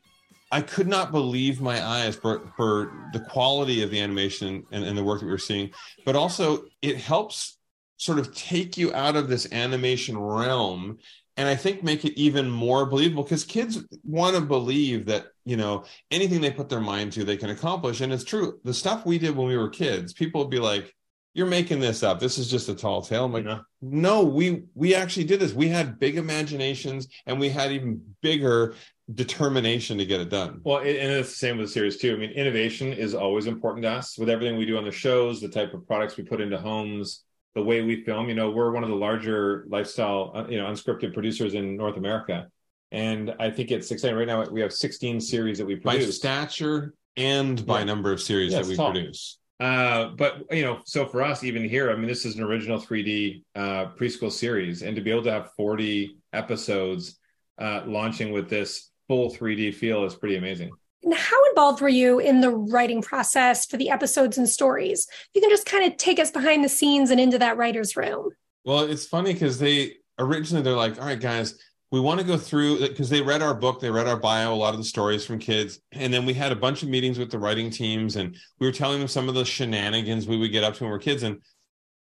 I 0.51 0.61
could 0.61 0.87
not 0.87 1.11
believe 1.11 1.61
my 1.61 1.83
eyes 1.85 2.15
for, 2.15 2.51
for 2.57 3.09
the 3.13 3.19
quality 3.21 3.83
of 3.83 3.91
the 3.91 4.01
animation 4.01 4.63
and, 4.71 4.83
and 4.83 4.97
the 4.97 5.03
work 5.03 5.19
that 5.19 5.25
we 5.25 5.31
were 5.31 5.37
seeing, 5.37 5.71
but 6.05 6.15
also 6.15 6.65
it 6.81 6.97
helps 6.97 7.57
sort 7.97 8.19
of 8.19 8.33
take 8.33 8.77
you 8.77 8.93
out 8.93 9.15
of 9.15 9.29
this 9.29 9.51
animation 9.51 10.17
realm 10.17 10.97
and 11.37 11.47
I 11.47 11.55
think 11.55 11.83
make 11.83 12.03
it 12.03 12.19
even 12.19 12.49
more 12.49 12.85
believable 12.85 13.23
because 13.23 13.43
kids 13.43 13.79
want 14.03 14.35
to 14.35 14.41
believe 14.41 15.05
that, 15.05 15.27
you 15.45 15.55
know, 15.55 15.85
anything 16.11 16.41
they 16.41 16.51
put 16.51 16.69
their 16.69 16.81
mind 16.81 17.13
to, 17.13 17.23
they 17.23 17.37
can 17.37 17.49
accomplish. 17.49 18.01
And 18.01 18.11
it's 18.11 18.23
true. 18.23 18.59
The 18.63 18.73
stuff 18.73 19.05
we 19.05 19.17
did 19.17 19.35
when 19.35 19.47
we 19.47 19.57
were 19.57 19.69
kids, 19.69 20.13
people 20.13 20.41
would 20.41 20.51
be 20.51 20.59
like, 20.59 20.93
you're 21.33 21.47
making 21.47 21.79
this 21.79 22.03
up. 22.03 22.19
This 22.19 22.37
is 22.37 22.49
just 22.49 22.67
a 22.69 22.75
tall 22.75 23.01
tale. 23.01 23.25
I'm 23.25 23.33
like, 23.33 23.45
know? 23.45 23.61
no, 23.81 24.23
we 24.23 24.63
we 24.75 24.95
actually 24.95 25.23
did 25.25 25.39
this. 25.39 25.53
We 25.53 25.69
had 25.69 25.99
big 25.99 26.17
imaginations 26.17 27.07
and 27.25 27.39
we 27.39 27.49
had 27.49 27.71
even 27.71 28.01
bigger 28.21 28.75
determination 29.13 29.97
to 29.97 30.05
get 30.05 30.21
it 30.21 30.29
done. 30.29 30.61
Well, 30.63 30.79
it, 30.79 30.97
and 30.97 31.11
it's 31.11 31.29
the 31.29 31.35
same 31.35 31.57
with 31.57 31.67
the 31.67 31.71
series 31.73 31.97
too. 31.97 32.13
I 32.13 32.17
mean, 32.17 32.31
innovation 32.31 32.93
is 32.93 33.13
always 33.13 33.47
important 33.47 33.83
to 33.83 33.89
us 33.89 34.17
with 34.17 34.29
everything 34.29 34.57
we 34.57 34.65
do 34.65 34.77
on 34.77 34.83
the 34.85 34.91
shows, 34.91 35.41
the 35.41 35.49
type 35.49 35.73
of 35.73 35.85
products 35.87 36.17
we 36.17 36.23
put 36.23 36.41
into 36.41 36.57
homes, 36.57 37.23
the 37.55 37.63
way 37.63 37.81
we 37.81 38.03
film. 38.03 38.27
You 38.29 38.35
know, 38.35 38.51
we're 38.51 38.71
one 38.71 38.83
of 38.83 38.89
the 38.89 38.95
larger 38.95 39.65
lifestyle, 39.69 40.31
uh, 40.35 40.45
you 40.49 40.57
know, 40.57 40.65
unscripted 40.65 41.13
producers 41.13 41.53
in 41.53 41.77
North 41.77 41.97
America, 41.97 42.47
and 42.91 43.33
I 43.39 43.51
think 43.51 43.71
it's 43.71 43.91
exciting. 43.91 44.17
Right 44.17 44.27
now, 44.27 44.45
we 44.49 44.61
have 44.61 44.73
16 44.73 45.21
series 45.21 45.57
that 45.57 45.65
we 45.65 45.75
produce. 45.77 46.05
By 46.05 46.11
stature 46.11 46.93
and 47.17 47.65
by 47.65 47.79
Yeah. 47.79 47.85
number 47.85 48.11
of 48.11 48.21
series 48.21 48.53
Yeah, 48.53 48.61
that 48.61 48.67
we 48.67 48.75
tall. 48.75 48.91
produce. 48.91 49.37
Uh, 49.61 50.09
but 50.17 50.43
you 50.49 50.63
know, 50.63 50.79
so 50.85 51.05
for 51.05 51.21
us, 51.21 51.43
even 51.43 51.69
here, 51.69 51.91
I 51.91 51.95
mean, 51.95 52.07
this 52.07 52.25
is 52.25 52.35
an 52.35 52.41
original 52.41 52.79
3D 52.79 53.43
uh, 53.55 53.85
preschool 53.95 54.31
series, 54.31 54.81
and 54.81 54.95
to 54.95 55.03
be 55.03 55.11
able 55.11 55.21
to 55.23 55.31
have 55.31 55.51
40 55.55 56.17
episodes 56.33 57.19
uh, 57.59 57.83
launching 57.85 58.31
with 58.31 58.49
this 58.49 58.89
full 59.07 59.29
3D 59.29 59.75
feel 59.75 60.03
is 60.03 60.15
pretty 60.15 60.37
amazing. 60.37 60.71
And 61.03 61.13
how 61.13 61.37
involved 61.49 61.79
were 61.79 61.89
you 61.89 62.17
in 62.17 62.41
the 62.41 62.49
writing 62.49 63.03
process 63.03 63.67
for 63.67 63.77
the 63.77 63.91
episodes 63.91 64.39
and 64.39 64.49
stories? 64.49 65.07
You 65.35 65.41
can 65.41 65.51
just 65.51 65.67
kind 65.67 65.85
of 65.85 65.95
take 65.97 66.17
us 66.17 66.31
behind 66.31 66.63
the 66.63 66.69
scenes 66.69 67.11
and 67.11 67.19
into 67.19 67.37
that 67.37 67.57
writer's 67.57 67.95
room. 67.95 68.31
Well, 68.65 68.81
it's 68.81 69.05
funny 69.05 69.33
because 69.33 69.59
they 69.59 69.97
originally 70.17 70.63
they're 70.63 70.73
like, 70.73 70.99
all 70.99 71.05
right, 71.05 71.19
guys, 71.19 71.59
we 71.91 71.99
want 71.99 72.21
to 72.21 72.25
go 72.25 72.37
through 72.37 72.79
because 72.79 73.09
they 73.09 73.21
read 73.21 73.41
our 73.41 73.53
book, 73.53 73.81
they 73.81 73.91
read 73.91 74.07
our 74.07 74.17
bio, 74.17 74.53
a 74.53 74.55
lot 74.55 74.73
of 74.73 74.79
the 74.79 74.85
stories 74.85 75.25
from 75.25 75.39
kids, 75.39 75.79
and 75.91 76.13
then 76.13 76.25
we 76.25 76.33
had 76.33 76.53
a 76.53 76.55
bunch 76.55 76.83
of 76.83 76.89
meetings 76.89 77.19
with 77.19 77.29
the 77.29 77.37
writing 77.37 77.69
teams, 77.69 78.15
and 78.15 78.37
we 78.59 78.67
were 78.67 78.73
telling 78.73 78.99
them 78.99 79.09
some 79.09 79.27
of 79.27 79.35
the 79.35 79.43
shenanigans 79.43 80.25
we 80.25 80.37
would 80.37 80.51
get 80.51 80.63
up 80.63 80.73
to 80.75 80.83
when 80.83 80.89
we 80.89 80.93
were 80.93 80.99
kids, 80.99 81.23
and 81.23 81.41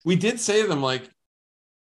we 0.03 0.15
did 0.15 0.39
say 0.39 0.61
to 0.61 0.67
them 0.67 0.81
like, 0.81 1.09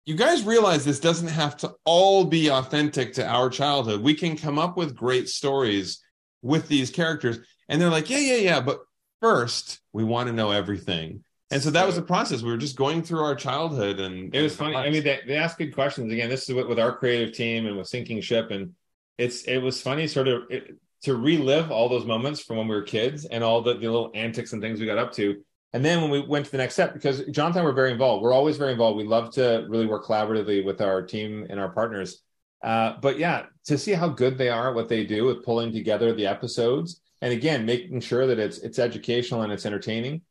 you 0.05 0.15
guys 0.15 0.43
realize 0.43 0.85
this 0.85 1.01
doesn't 1.01 1.27
have 1.27 1.57
to 1.57 1.73
all 1.83 2.23
be 2.23 2.49
authentic 2.49 3.13
to 3.13 3.27
our 3.27 3.49
childhood. 3.49 4.01
We 4.01 4.13
can 4.13 4.37
come 4.37 4.57
up 4.57 4.77
with 4.77 4.95
great 4.95 5.27
stories 5.27 6.01
with 6.41 6.67
these 6.67 6.91
characters, 6.91 7.39
and 7.67 7.81
they're 7.81 7.89
like, 7.89 8.09
yeah, 8.09 8.19
yeah, 8.19 8.37
yeah, 8.37 8.61
but 8.61 8.79
first 9.21 9.79
we 9.91 10.03
want 10.03 10.27
to 10.27 10.33
know 10.33 10.51
everything. 10.51 11.23
And 11.49 11.61
so 11.61 11.69
that 11.69 11.85
was 11.85 11.95
the 11.95 12.01
process. 12.01 12.41
We 12.41 12.51
were 12.51 12.57
just 12.57 12.75
going 12.75 13.03
through 13.03 13.21
our 13.21 13.35
childhood, 13.35 13.99
and 14.01 14.35
it 14.35 14.41
was 14.41 14.55
funny. 14.55 14.75
I 14.75 14.89
mean, 14.89 15.03
they, 15.03 15.21
they 15.25 15.37
ask 15.37 15.57
good 15.57 15.73
questions. 15.73 16.11
Again, 16.11 16.29
this 16.29 16.49
is 16.49 16.53
what 16.53 16.67
with 16.67 16.79
our 16.79 16.95
creative 16.95 17.33
team 17.33 17.67
and 17.67 17.77
with 17.77 17.87
Sinking 17.87 18.19
Ship, 18.19 18.51
and 18.51 18.73
it's 19.17 19.43
it 19.43 19.59
was 19.59 19.81
funny, 19.81 20.07
sort 20.07 20.27
of 20.27 20.43
it, 20.49 20.75
to 21.03 21.15
relive 21.15 21.71
all 21.71 21.89
those 21.89 22.05
moments 22.05 22.41
from 22.41 22.57
when 22.57 22.67
we 22.67 22.75
were 22.75 22.81
kids 22.81 23.25
and 23.25 23.43
all 23.43 23.61
the, 23.61 23.73
the 23.73 23.79
little 23.79 24.11
antics 24.13 24.53
and 24.53 24.61
things 24.61 24.79
we 24.79 24.85
got 24.85 24.97
up 24.97 25.13
to. 25.13 25.41
And 25.73 25.83
then 25.83 26.01
when 26.01 26.09
we 26.09 26.21
went 26.21 26.45
to 26.45 26.51
the 26.51 26.57
next 26.57 26.73
step, 26.73 26.93
because 26.93 27.19
john 27.25 27.33
Jonathan 27.33 27.63
we're 27.63 27.73
very 27.73 27.91
involved. 27.91 28.23
We're 28.23 28.33
always 28.33 28.57
very 28.57 28.71
involved. 28.71 28.97
We 28.97 29.03
love 29.03 29.31
to 29.33 29.65
really 29.69 29.85
work 29.85 30.05
collaboratively 30.05 30.65
with 30.65 30.81
our 30.81 31.01
team 31.01 31.45
and 31.49 31.59
our 31.59 31.69
partners. 31.69 32.23
Uh, 32.63 32.93
but 33.01 33.19
yeah, 33.19 33.45
to 33.65 33.77
see 33.77 33.93
how 33.93 34.09
good 34.09 34.37
they 34.37 34.49
are 34.49 34.69
at 34.69 34.75
what 34.75 34.89
they 34.89 35.05
do 35.05 35.25
with 35.25 35.45
pulling 35.45 35.71
together 35.71 36.13
the 36.13 36.25
episodes, 36.25 37.01
and 37.21 37.31
again, 37.31 37.65
making 37.65 37.99
sure 37.99 38.25
that 38.27 38.39
it's 38.39 38.57
it's 38.59 38.79
educational 38.79 39.43
and 39.43 39.53
it's 39.53 39.65
entertaining. 39.65 40.21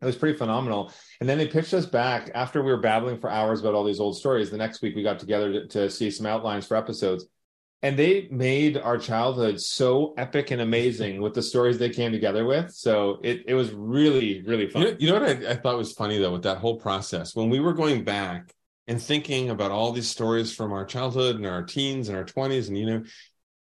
It 0.00 0.04
was 0.04 0.16
pretty 0.16 0.36
phenomenal. 0.36 0.92
And 1.20 1.28
then 1.28 1.38
they 1.38 1.46
pitched 1.46 1.72
us 1.72 1.86
back 1.86 2.30
after 2.34 2.62
we 2.62 2.70
were 2.70 2.80
babbling 2.80 3.18
for 3.18 3.30
hours 3.30 3.60
about 3.60 3.74
all 3.74 3.84
these 3.84 4.00
old 4.00 4.16
stories. 4.16 4.50
The 4.50 4.58
next 4.58 4.82
week 4.82 4.94
we 4.94 5.02
got 5.02 5.18
together 5.18 5.52
to, 5.52 5.66
to 5.68 5.90
see 5.90 6.10
some 6.10 6.26
outlines 6.26 6.66
for 6.66 6.76
episodes 6.76 7.26
and 7.82 7.98
they 7.98 8.26
made 8.30 8.78
our 8.78 8.98
childhood 8.98 9.60
so 9.60 10.14
epic 10.16 10.50
and 10.50 10.60
amazing 10.60 11.20
with 11.20 11.34
the 11.34 11.42
stories 11.42 11.78
they 11.78 11.90
came 11.90 12.10
together 12.10 12.44
with. 12.44 12.72
So 12.72 13.20
it 13.22 13.44
it 13.46 13.54
was 13.54 13.70
really 13.72 14.42
really 14.42 14.68
fun. 14.68 14.82
You 14.82 14.90
know, 14.90 14.96
you 14.98 15.06
know 15.08 15.20
what 15.20 15.46
I, 15.46 15.50
I, 15.50 15.54
thought 15.54 15.76
was 15.76 15.92
funny 15.92 16.18
though 16.18 16.32
with 16.32 16.42
that 16.42 16.58
whole 16.58 16.76
process 16.76 17.34
when 17.36 17.50
we 17.50 17.60
were 17.60 17.74
going 17.74 18.04
back 18.04 18.52
and 18.88 19.00
thinking 19.00 19.50
about 19.50 19.72
all 19.72 19.92
these 19.92 20.08
stories 20.08 20.54
from 20.54 20.72
our 20.72 20.84
childhood 20.84 21.36
and 21.36 21.46
our 21.46 21.62
teens 21.62 22.08
and 22.08 22.16
our 22.16 22.24
twenties, 22.24 22.68
and 22.68 22.78
you 22.78 22.86
know, 22.86 23.02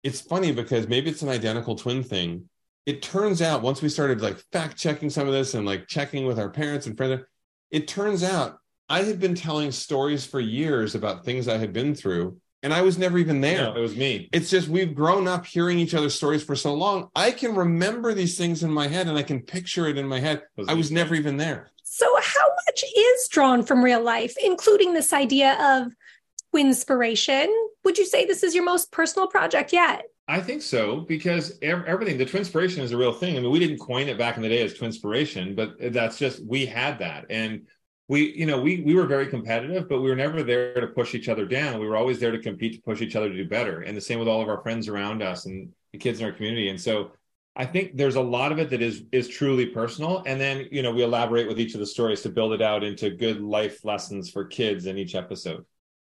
it's 0.02 0.20
funny 0.20 0.52
because 0.52 0.88
maybe 0.88 1.10
it's 1.10 1.22
an 1.22 1.28
identical 1.28 1.76
twin 1.76 2.02
thing. 2.02 2.48
It 2.86 3.02
turns 3.02 3.40
out 3.40 3.62
once 3.62 3.80
we 3.80 3.88
started 3.88 4.20
like 4.20 4.38
fact 4.52 4.76
checking 4.76 5.10
some 5.10 5.26
of 5.26 5.32
this 5.32 5.54
and 5.54 5.64
like 5.64 5.86
checking 5.86 6.26
with 6.26 6.38
our 6.38 6.50
parents 6.50 6.86
and 6.86 6.96
friends, 6.96 7.22
it 7.70 7.86
turns 7.88 8.24
out 8.24 8.58
I 8.88 9.02
had 9.02 9.20
been 9.20 9.34
telling 9.34 9.70
stories 9.70 10.26
for 10.26 10.40
years 10.40 10.94
about 10.94 11.24
things 11.24 11.48
I 11.48 11.58
had 11.58 11.72
been 11.72 11.94
through 11.94 12.40
and 12.62 12.72
I 12.72 12.82
was 12.82 12.96
never 12.96 13.18
even 13.18 13.40
there. 13.40 13.64
No, 13.64 13.74
it 13.74 13.80
was 13.80 13.96
me. 13.96 14.28
It's 14.32 14.50
just 14.50 14.68
we've 14.68 14.94
grown 14.94 15.26
up 15.26 15.44
hearing 15.44 15.78
each 15.78 15.94
other's 15.94 16.14
stories 16.14 16.44
for 16.44 16.54
so 16.54 16.74
long. 16.74 17.08
I 17.14 17.32
can 17.32 17.54
remember 17.54 18.14
these 18.14 18.38
things 18.38 18.62
in 18.62 18.72
my 18.72 18.86
head 18.86 19.08
and 19.08 19.18
I 19.18 19.22
can 19.22 19.40
picture 19.40 19.88
it 19.88 19.98
in 19.98 20.06
my 20.06 20.20
head. 20.20 20.42
Was 20.56 20.68
I 20.68 20.74
was 20.74 20.90
never 20.90 21.14
even 21.14 21.36
there. 21.36 21.70
So, 21.82 22.06
how 22.20 22.48
much 22.66 22.84
is 22.96 23.28
drawn 23.28 23.64
from 23.64 23.84
real 23.84 24.02
life, 24.02 24.34
including 24.42 24.94
this 24.94 25.12
idea 25.12 25.56
of 25.60 25.92
inspiration? 26.54 27.52
Would 27.84 27.98
you 27.98 28.06
say 28.06 28.24
this 28.24 28.42
is 28.42 28.54
your 28.54 28.64
most 28.64 28.92
personal 28.92 29.26
project 29.26 29.72
yet? 29.72 30.04
I 30.28 30.40
think 30.40 30.62
so 30.62 31.00
because 31.00 31.58
everything, 31.62 32.16
the 32.16 32.24
twinspiration 32.24 32.78
is 32.78 32.92
a 32.92 32.96
real 32.96 33.12
thing. 33.12 33.36
I 33.36 33.40
mean, 33.40 33.50
we 33.50 33.58
didn't 33.58 33.78
coin 33.78 34.08
it 34.08 34.18
back 34.18 34.36
in 34.36 34.42
the 34.42 34.48
day 34.48 34.62
as 34.62 34.72
twinspiration, 34.72 35.56
but 35.56 35.74
that's 35.92 36.18
just 36.18 36.44
we 36.46 36.64
had 36.64 37.00
that, 37.00 37.26
and 37.28 37.66
we 38.08 38.32
you 38.34 38.46
know 38.46 38.60
we 38.60 38.82
we 38.82 38.94
were 38.94 39.06
very 39.06 39.26
competitive 39.26 39.88
but 39.88 40.00
we 40.00 40.08
were 40.08 40.16
never 40.16 40.42
there 40.42 40.80
to 40.80 40.86
push 40.88 41.14
each 41.14 41.28
other 41.28 41.46
down. 41.46 41.80
We 41.80 41.88
were 41.88 41.96
always 41.96 42.20
there 42.20 42.30
to 42.30 42.38
compete 42.38 42.74
to 42.74 42.82
push 42.82 43.00
each 43.00 43.16
other 43.16 43.28
to 43.28 43.36
do 43.36 43.48
better. 43.48 43.80
And 43.80 43.96
the 43.96 44.00
same 44.00 44.18
with 44.18 44.28
all 44.28 44.42
of 44.42 44.48
our 44.48 44.62
friends 44.62 44.88
around 44.88 45.22
us 45.22 45.46
and 45.46 45.70
the 45.92 45.98
kids 45.98 46.20
in 46.20 46.26
our 46.26 46.32
community. 46.32 46.68
And 46.68 46.80
so 46.80 47.12
i 47.54 47.66
think 47.66 47.98
there's 47.98 48.14
a 48.14 48.20
lot 48.20 48.50
of 48.50 48.58
it 48.58 48.70
that 48.70 48.82
is 48.82 49.04
is 49.12 49.28
truly 49.28 49.66
personal. 49.66 50.22
And 50.26 50.40
then 50.40 50.68
you 50.70 50.82
know 50.82 50.92
we 50.92 51.02
elaborate 51.02 51.48
with 51.48 51.58
each 51.58 51.74
of 51.74 51.80
the 51.80 51.86
stories 51.86 52.22
to 52.22 52.28
build 52.28 52.52
it 52.52 52.62
out 52.62 52.84
into 52.84 53.10
good 53.10 53.40
life 53.40 53.84
lessons 53.84 54.30
for 54.30 54.44
kids 54.44 54.86
in 54.86 54.98
each 54.98 55.14
episode 55.14 55.64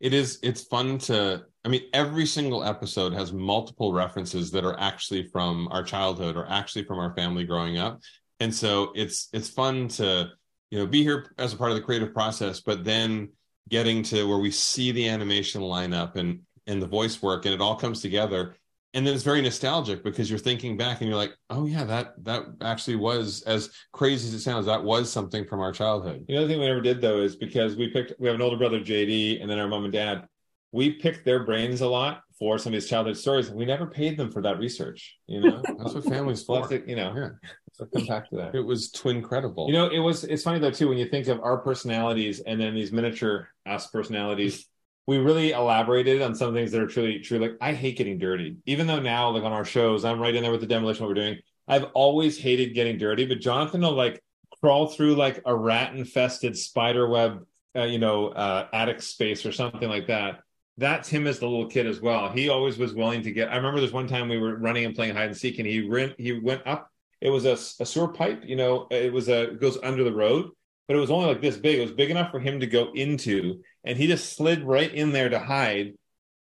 it 0.01 0.13
is 0.13 0.39
it's 0.43 0.63
fun 0.63 0.99
to 0.99 1.43
i 1.65 1.69
mean 1.69 1.83
every 1.93 2.27
single 2.27 2.63
episode 2.65 3.13
has 3.13 3.33
multiple 3.33 3.93
references 3.93 4.51
that 4.51 4.65
are 4.65 4.79
actually 4.79 5.29
from 5.29 5.69
our 5.69 5.83
childhood 5.83 6.37
or 6.37 6.47
actually 6.49 6.85
from 6.85 6.99
our 6.99 7.15
family 7.15 7.45
growing 7.45 7.79
up. 7.79 8.01
And 8.39 8.55
so 8.55 8.93
it's 8.95 9.29
it's 9.33 9.49
fun 9.49 9.89
to 9.89 10.31
you 10.71 10.79
know 10.79 10.87
be 10.87 11.03
here 11.03 11.33
as 11.39 11.53
a 11.53 11.57
part 11.57 11.71
of 11.71 11.77
the 11.77 11.83
creative 11.83 12.13
process 12.13 12.61
but 12.61 12.85
then 12.85 13.31
getting 13.69 14.03
to 14.03 14.29
where 14.29 14.39
we 14.39 14.51
see 14.51 14.93
the 14.93 15.09
animation 15.09 15.63
line 15.63 15.93
up 15.93 16.17
and 16.17 16.41
and 16.67 16.83
the 16.83 16.87
voice 16.87 17.23
work 17.23 17.45
and 17.45 17.55
it 17.55 17.61
all 17.61 17.77
comes 17.77 18.01
together 18.01 18.57
and 18.97 19.07
then 19.07 19.15
it's 19.15 19.23
very 19.23 19.43
nostalgic 19.43 20.03
because 20.03 20.31
you're 20.31 20.39
thinking 20.39 20.77
back 20.77 21.01
and 21.01 21.09
you're 21.09 21.19
like 21.19 21.37
oh 21.51 21.67
yeah 21.67 21.85
that 21.85 22.15
that 22.25 22.45
actually 22.63 22.97
was 22.97 23.43
as 23.43 23.71
crazy 23.93 24.27
as 24.27 24.35
it 24.35 24.41
sounds 24.41 24.67
that 24.67 24.83
was 24.83 25.13
something 25.13 25.47
from 25.47 25.61
our 25.61 25.71
childhood 25.71 26.25
the 26.27 26.37
other 26.37 26.49
thing 26.49 26.59
we 26.59 26.67
never 26.67 26.81
did 26.81 27.01
though 27.01 27.21
is 27.21 27.37
because 27.37 27.77
we 27.77 27.89
picked 27.89 28.19
we 28.19 28.27
have 28.27 28.35
an 28.35 28.43
older 28.43 28.57
brother 28.57 28.81
jd 28.81 29.41
and 29.41 29.51
then 29.51 29.59
our 29.59 29.69
mom 29.69 29.85
and 29.85 29.93
dad 29.93 30.27
we 30.73 30.91
picked 30.91 31.25
their 31.25 31.45
brains 31.45 31.83
a 31.83 31.87
lot 31.87 32.23
for 32.39 32.59
some 32.59 32.73
of 32.73 32.81
these 32.81 32.89
childhood 32.89 33.17
stories 33.17 33.51
we 33.51 33.65
never 33.65 33.87
paid 33.87 34.17
them 34.17 34.31
for 34.31 34.43
that 34.43 34.59
research 34.59 35.17
you 35.27 35.41
know 35.41 35.63
that's 35.79 35.95
what 35.95 36.05
families 36.05 36.43
for 36.43 36.69
you 36.87 36.97
know 36.97 37.15
yeah 37.15 37.51
so 37.77 37.85
come 37.85 38.07
back 38.07 38.31
to 38.31 38.37
that. 38.37 38.55
It 38.55 38.63
was 38.63 38.91
twin 38.91 39.21
credible. 39.21 39.67
You 39.67 39.75
know, 39.75 39.89
it 39.89 39.99
was. 39.99 40.25
It's 40.25 40.43
funny 40.43 40.59
though 40.59 40.71
too 40.71 40.89
when 40.89 40.97
you 40.97 41.07
think 41.11 41.29
of 41.29 41.41
our 41.41 41.59
personalities 41.59 42.41
and 42.41 42.59
then 42.59 42.75
these 42.75 42.91
miniature 42.91 43.49
ass 43.67 43.89
personalities. 43.89 44.67
We 45.07 45.19
really 45.19 45.53
elaborated 45.53 46.23
on 46.23 46.35
some 46.35 46.53
things 46.53 46.73
that 46.73 46.83
are 46.83 46.87
truly 46.87 47.21
true. 47.21 47.39
Like 47.39 47.57
I 47.61 47.73
hate 47.73 47.97
getting 47.97 48.19
dirty, 48.19 48.57
even 48.67 48.87
though 48.87 49.01
now, 49.01 49.31
like 49.31 49.45
on 49.45 49.53
our 49.53 49.65
shows, 49.65 50.05
I'm 50.05 50.21
right 50.21 50.35
in 50.35 50.43
there 50.43 50.53
with 50.53 50.61
the 50.61 50.67
demolition. 50.67 51.05
What 51.05 51.11
we're 51.11 51.23
doing, 51.23 51.39
I've 51.69 51.85
always 51.95 52.39
hated 52.39 52.75
getting 52.75 52.99
dirty. 52.99 53.27
But 53.27 53.41
Jonathan 53.41 53.83
will 53.83 53.93
like 53.93 54.23
crawl 54.61 54.89
through 54.89 55.15
like 55.15 55.43
a 55.45 55.55
rat 55.55 55.95
infested 55.95 56.57
spider 56.57 57.09
web, 57.09 57.45
uh, 57.77 57.85
you 57.85 57.99
know, 57.99 58.29
uh, 58.29 58.69
attic 58.73 59.03
space 59.03 59.47
or 59.47 59.53
something 59.53 59.89
like 59.89 60.07
that 60.09 60.41
that's 60.79 61.09
him 61.09 61.27
as 61.27 61.39
the 61.39 61.49
little 61.49 61.71
kid 61.71 61.87
as 61.87 62.03
well. 62.03 62.29
He 62.29 62.51
always 62.51 62.77
was 62.77 62.93
willing 62.93 63.23
to 63.23 63.33
get. 63.33 63.51
I 63.51 63.57
remember 63.57 63.81
there's 63.81 63.95
one 63.95 64.07
time 64.07 64.29
we 64.29 64.37
were 64.37 64.57
running 64.57 64.85
and 64.85 64.95
playing 64.95 65.15
hide 65.15 65.29
and 65.29 65.35
seek, 65.35 65.59
and 65.59 65.67
he 65.67 65.89
ran, 65.89 66.15
he 66.19 66.39
went 66.39 66.67
up 66.67 66.91
it 67.21 67.31
was 67.31 67.45
a, 67.45 67.53
a 67.83 67.87
sewer 67.87 68.09
pipe. 68.09 68.43
You 68.45 68.57
know, 68.57 68.87
it 68.91 69.13
was 69.13 69.29
a 69.29 69.51
it 69.51 69.61
goes 69.61 69.79
under 69.83 70.05
the 70.05 70.13
road, 70.13 70.51
but 70.87 70.97
it 70.97 71.01
was 71.01 71.11
only 71.11 71.27
like 71.27 71.41
this 71.41 71.57
big. 71.57 71.79
It 71.79 71.83
was 71.83 71.93
big 71.93 72.11
enough 72.11 72.31
for 72.31 72.41
him 72.41 72.61
to 72.61 72.67
go 72.67 72.93
into, 72.95 73.63
and 73.87 73.97
he 73.97 74.07
just 74.07 74.37
slid 74.37 74.63
right 74.65 74.93
in 74.93 75.13
there 75.13 75.29
to 75.29 75.39
hide. 75.39 75.95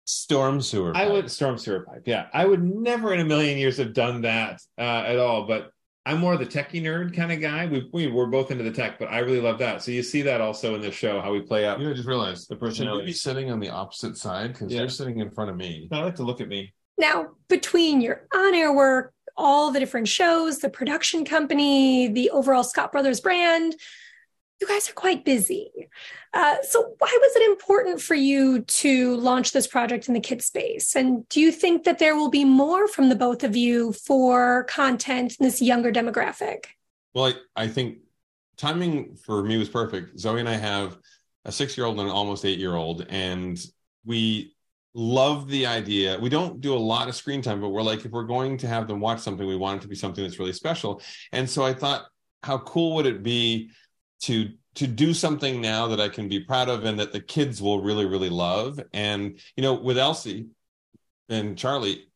Storm 0.06 0.60
sewer. 0.60 0.92
Pipe. 0.92 1.08
I 1.08 1.10
would 1.10 1.30
storm 1.30 1.56
sewer 1.56 1.80
pipe. 1.80 2.02
Yeah, 2.04 2.26
I 2.34 2.44
would 2.44 2.62
never 2.62 3.14
in 3.14 3.20
a 3.20 3.24
million 3.24 3.56
years 3.56 3.78
have 3.78 3.94
done 3.94 4.22
that 4.22 4.60
uh, 4.76 4.82
at 5.06 5.18
all. 5.18 5.46
But 5.46 5.70
I'm 6.04 6.18
more 6.18 6.34
of 6.34 6.40
the 6.40 6.46
techie 6.46 6.82
nerd 6.82 7.16
kind 7.16 7.32
of 7.32 7.40
guy. 7.40 7.64
We, 7.66 7.88
we 7.90 8.06
we're 8.08 8.26
both 8.26 8.50
into 8.50 8.64
the 8.64 8.70
tech, 8.70 8.98
but 8.98 9.08
I 9.08 9.20
really 9.20 9.40
love 9.40 9.58
that. 9.60 9.82
So 9.82 9.92
you 9.92 10.02
see 10.02 10.20
that 10.22 10.42
also 10.42 10.74
in 10.74 10.82
this 10.82 10.94
show 10.94 11.22
how 11.22 11.32
we 11.32 11.40
play 11.40 11.64
out. 11.64 11.78
You 11.78 11.86
know, 11.86 11.92
I 11.92 11.94
just 11.94 12.06
realized 12.06 12.50
the 12.50 12.56
person 12.56 12.90
would 12.90 13.06
be 13.06 13.12
sitting 13.12 13.50
on 13.50 13.60
the 13.60 13.70
opposite 13.70 14.18
side 14.18 14.52
because 14.52 14.70
yeah. 14.70 14.80
they're 14.80 14.90
sitting 14.90 15.20
in 15.20 15.30
front 15.30 15.50
of 15.50 15.56
me. 15.56 15.88
I 15.90 16.00
like 16.00 16.16
to 16.16 16.22
look 16.22 16.42
at 16.42 16.48
me. 16.48 16.74
Now, 16.98 17.28
between 17.48 18.02
your 18.02 18.26
on-air 18.34 18.72
work, 18.74 19.14
all 19.36 19.72
the 19.72 19.80
different 19.80 20.06
shows, 20.06 20.58
the 20.58 20.68
production 20.68 21.24
company, 21.24 22.08
the 22.08 22.28
overall 22.30 22.62
Scott 22.62 22.92
Brothers 22.92 23.20
brand. 23.20 23.74
You 24.60 24.68
guys 24.68 24.88
are 24.88 24.94
quite 24.94 25.24
busy. 25.24 25.70
Uh, 26.32 26.56
so, 26.62 26.94
why 26.98 27.18
was 27.20 27.36
it 27.36 27.50
important 27.50 28.00
for 28.00 28.14
you 28.14 28.62
to 28.62 29.16
launch 29.16 29.52
this 29.52 29.66
project 29.66 30.08
in 30.08 30.14
the 30.14 30.20
kid 30.20 30.42
space? 30.42 30.94
And 30.94 31.28
do 31.28 31.40
you 31.40 31.50
think 31.50 31.84
that 31.84 31.98
there 31.98 32.16
will 32.16 32.30
be 32.30 32.44
more 32.44 32.88
from 32.88 33.08
the 33.08 33.16
both 33.16 33.42
of 33.42 33.56
you 33.56 33.92
for 33.92 34.64
content 34.64 35.36
in 35.38 35.44
this 35.44 35.60
younger 35.60 35.92
demographic? 35.92 36.66
Well, 37.14 37.32
I, 37.56 37.64
I 37.64 37.68
think 37.68 37.98
timing 38.56 39.16
for 39.16 39.42
me 39.42 39.58
was 39.58 39.68
perfect. 39.68 40.16
Zooey 40.16 40.40
and 40.40 40.48
I 40.48 40.56
have 40.56 40.96
a 41.44 41.52
six 41.52 41.76
year 41.76 41.86
old 41.86 41.98
and 41.98 42.08
an 42.08 42.14
almost 42.14 42.44
eight 42.44 42.58
year 42.58 42.76
old, 42.76 43.06
and 43.08 43.60
we 44.04 44.54
love 44.94 45.48
the 45.48 45.66
idea. 45.66 46.18
We 46.18 46.28
don't 46.28 46.60
do 46.60 46.74
a 46.74 46.78
lot 46.78 47.08
of 47.08 47.16
screen 47.16 47.42
time, 47.42 47.60
but 47.60 47.70
we're 47.70 47.82
like, 47.82 48.04
if 48.04 48.12
we're 48.12 48.24
going 48.24 48.56
to 48.58 48.68
have 48.68 48.86
them 48.86 49.00
watch 49.00 49.20
something, 49.20 49.46
we 49.46 49.56
want 49.56 49.78
it 49.78 49.82
to 49.82 49.88
be 49.88 49.96
something 49.96 50.22
that's 50.22 50.38
really 50.38 50.52
special. 50.52 51.02
And 51.32 51.50
so 51.50 51.64
I 51.64 51.74
thought, 51.74 52.06
how 52.42 52.58
cool 52.58 52.94
would 52.94 53.06
it 53.06 53.22
be 53.22 53.70
to 54.22 54.50
to 54.76 54.86
do 54.86 55.14
something 55.14 55.60
now 55.60 55.86
that 55.88 56.00
I 56.00 56.08
can 56.08 56.28
be 56.28 56.40
proud 56.40 56.68
of 56.68 56.84
and 56.84 56.98
that 56.98 57.12
the 57.12 57.20
kids 57.20 57.62
will 57.62 57.80
really, 57.80 58.06
really 58.06 58.28
love. 58.28 58.80
And 58.92 59.38
you 59.56 59.62
know, 59.62 59.74
with 59.74 59.98
Elsie 59.98 60.48
and 61.28 61.56
Charlie, 61.56 62.08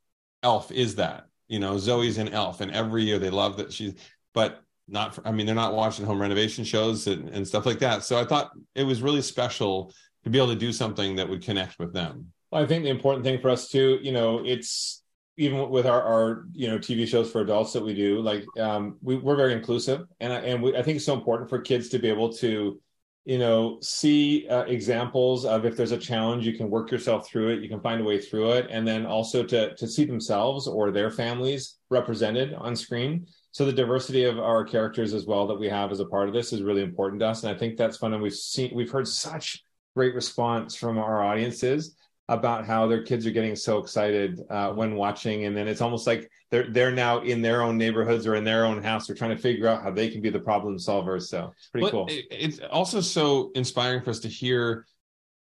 Elf 0.43 0.73
is 0.73 0.97
that. 0.97 1.27
You 1.47 1.61
know, 1.61 1.75
Zooey's 1.75 2.19
in 2.19 2.29
Elf, 2.29 2.61
and 2.61 2.73
every 2.73 3.05
year 3.05 3.19
they 3.19 3.31
love 3.31 3.57
that 3.59 3.73
she's. 3.73 3.95
But 4.35 4.63
not. 4.87 5.15
For, 5.15 5.27
I 5.27 5.33
mean, 5.33 5.47
they're 5.47 5.55
not 5.55 5.75
watching 5.75 6.05
home 6.05 6.21
renovation 6.21 6.65
shows 6.65 7.07
and, 7.07 7.29
and 7.31 7.47
stuff 7.47 7.67
like 7.67 7.79
that. 7.79 8.03
So 8.05 8.19
I 8.19 8.25
thought 8.25 8.51
it 8.75 8.85
was 8.85 9.03
really 9.03 9.23
special 9.23 9.93
to 10.25 10.31
be 10.31 10.39
able 10.39 10.49
to 10.49 10.57
do 10.57 10.73
something 10.73 11.17
that 11.17 11.29
would 11.29 11.43
connect 11.43 11.79
with 11.79 11.93
them. 11.93 12.33
I 12.53 12.67
think 12.67 12.85
the 12.85 12.91
important 12.91 13.25
thing 13.25 13.41
for 13.41 13.51
us 13.51 13.69
too, 13.69 13.99
you 14.03 14.13
know, 14.13 14.43
it's 14.45 15.03
even 15.39 15.71
with 15.71 15.87
our, 15.87 16.03
our 16.03 16.47
you 16.53 16.69
know 16.69 16.79
TV 16.79 17.07
shows 17.07 17.31
for 17.31 17.41
adults 17.41 17.73
that 17.73 17.83
we 17.83 17.95
do, 17.95 18.21
like 18.21 18.45
um, 18.59 18.97
we, 19.01 19.17
we're 19.17 19.37
very 19.37 19.55
inclusive, 19.55 20.05
and 20.21 20.33
and 20.33 20.63
we, 20.63 20.77
I 20.77 20.83
think 20.83 20.97
it's 20.97 21.07
so 21.07 21.15
important 21.15 21.49
for 21.49 21.61
kids 21.61 21.89
to 21.91 21.99
be 21.99 22.09
able 22.09 22.33
to, 22.35 22.79
you 23.25 23.39
know, 23.39 23.79
see 23.81 24.49
uh, 24.49 24.65
examples 24.65 25.45
of 25.45 25.65
if 25.65 25.77
there's 25.77 25.93
a 25.93 25.99
challenge, 25.99 26.45
you 26.45 26.55
can 26.55 26.69
work 26.69 26.91
yourself 26.91 27.29
through 27.29 27.51
it, 27.51 27.63
you 27.63 27.69
can 27.69 27.81
find 27.81 28.01
a 28.01 28.05
way 28.05 28.21
through 28.21 28.51
it, 28.53 28.67
and 28.69 28.87
then 28.87 29.07
also 29.07 29.45
to 29.45 29.75
to 29.77 29.87
see 29.87 30.05
themselves 30.05 30.67
or 30.67 30.91
their 30.91 31.11
families 31.11 31.79
represented 31.89 32.53
on 32.55 32.75
screen. 32.75 33.25
So 33.53 33.65
the 33.65 33.73
diversity 33.73 34.25
of 34.25 34.39
our 34.39 34.65
characters 34.65 35.15
as 35.15 35.25
well 35.25 35.47
that 35.47 35.59
we 35.59 35.69
have 35.69 35.93
as 35.93 36.01
a 36.01 36.07
part 36.07 36.29
of 36.29 36.35
this 36.35 36.53
is 36.53 36.63
really 36.63 36.83
important 36.83 37.21
to 37.21 37.29
us, 37.29 37.45
and 37.45 37.55
I 37.55 37.59
think 37.59 37.77
that's 37.77 37.97
fun. 37.97 38.13
And 38.13 38.23
we've 38.23 38.35
seen 38.35 38.73
we've 38.75 38.91
heard 38.91 39.07
such 39.07 39.63
great 39.95 40.17
response 40.17 40.75
from 40.75 40.99
our 40.99 41.25
audiences 41.25 41.97
about 42.29 42.67
how 42.67 42.87
their 42.87 43.03
kids 43.03 43.27
are 43.27 43.31
getting 43.31 43.57
so 43.57 43.79
excited 43.79 44.43
uh, 44.51 44.71
when 44.73 44.95
watching, 44.95 45.47
and 45.47 45.57
then 45.57 45.67
it's 45.67 45.81
almost 45.81 46.07
like 46.07 46.31
they're 46.51 46.71
they're 46.71 46.93
now 46.93 47.21
in 47.21 47.41
their 47.41 47.63
own 47.63 47.79
neighborhoods 47.79 48.27
or 48.27 48.35
in 48.35 48.45
their 48.45 48.65
own 48.67 48.83
house. 48.83 49.07
They're 49.07 49.17
trying 49.17 49.35
to 49.37 49.43
figure 49.43 49.67
out 49.67 49.83
how 49.83 49.91
they 49.91 50.09
can 50.11 50.21
be 50.21 50.31
the 50.31 50.41
problem 50.41 50.77
solvers. 50.77 51.23
So 51.23 51.53
it's 51.57 51.69
pretty 51.69 51.87
But 51.87 51.91
cool. 51.93 52.07
It's 52.09 52.61
also 52.71 53.01
so 53.01 53.51
inspiring 53.55 54.03
for 54.03 54.11
us 54.11 54.21
to 54.21 54.29
hear 54.29 54.87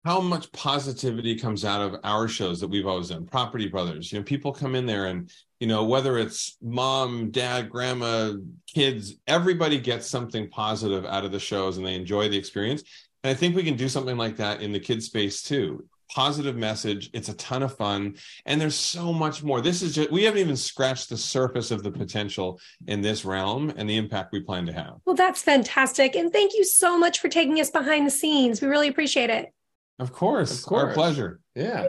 how 0.04 0.20
much 0.20 0.52
positivity 0.52 1.36
comes 1.36 1.64
out 1.64 1.82
of 1.82 1.98
our 2.04 2.28
shows 2.28 2.60
that 2.60 2.68
we've 2.68 2.86
always 2.86 3.08
done. 3.08 3.26
Property 3.26 3.66
Brothers, 3.66 4.12
you 4.12 4.18
know, 4.20 4.22
people 4.22 4.52
come 4.52 4.76
in 4.76 4.86
there 4.86 5.06
and 5.06 5.28
you 5.58 5.66
know 5.66 5.84
whether 5.84 6.18
it's 6.18 6.56
mom, 6.62 7.32
dad, 7.32 7.68
grandma, 7.68 8.34
kids, 8.72 9.16
everybody 9.26 9.80
gets 9.80 10.06
something 10.06 10.48
positive 10.50 11.04
out 11.04 11.24
of 11.24 11.32
the 11.32 11.40
shows 11.40 11.78
and 11.78 11.84
they 11.84 11.96
enjoy 11.96 12.28
the 12.28 12.38
experience. 12.38 12.84
And 13.24 13.32
I 13.32 13.34
think 13.34 13.56
we 13.56 13.64
can 13.64 13.74
do 13.74 13.88
something 13.88 14.16
like 14.16 14.36
that 14.36 14.62
in 14.62 14.70
the 14.70 14.78
kids 14.78 15.06
space 15.06 15.42
too. 15.42 15.84
Positive 16.14 16.56
message. 16.56 17.10
It's 17.12 17.28
a 17.28 17.34
ton 17.34 17.62
of 17.62 17.76
fun. 17.76 18.16
And 18.44 18.60
there's 18.60 18.74
so 18.76 19.12
much 19.12 19.42
more. 19.42 19.60
This 19.60 19.82
is 19.82 19.94
just, 19.94 20.10
we 20.10 20.24
haven't 20.24 20.40
even 20.40 20.56
scratched 20.56 21.08
the 21.08 21.16
surface 21.16 21.70
of 21.70 21.82
the 21.82 21.90
potential 21.90 22.60
in 22.86 23.00
this 23.00 23.24
realm 23.24 23.72
and 23.76 23.88
the 23.88 23.96
impact 23.96 24.32
we 24.32 24.40
plan 24.40 24.66
to 24.66 24.72
have. 24.72 24.94
Well, 25.04 25.16
that's 25.16 25.42
fantastic. 25.42 26.14
And 26.14 26.32
thank 26.32 26.54
you 26.54 26.64
so 26.64 26.96
much 26.98 27.18
for 27.18 27.28
taking 27.28 27.60
us 27.60 27.70
behind 27.70 28.06
the 28.06 28.10
scenes. 28.10 28.60
We 28.60 28.68
really 28.68 28.88
appreciate 28.88 29.30
it. 29.30 29.52
Of 29.98 30.12
course. 30.12 30.60
Of 30.60 30.66
course. 30.66 30.84
Our 30.84 30.92
pleasure. 30.94 31.40
yeah. 31.54 31.88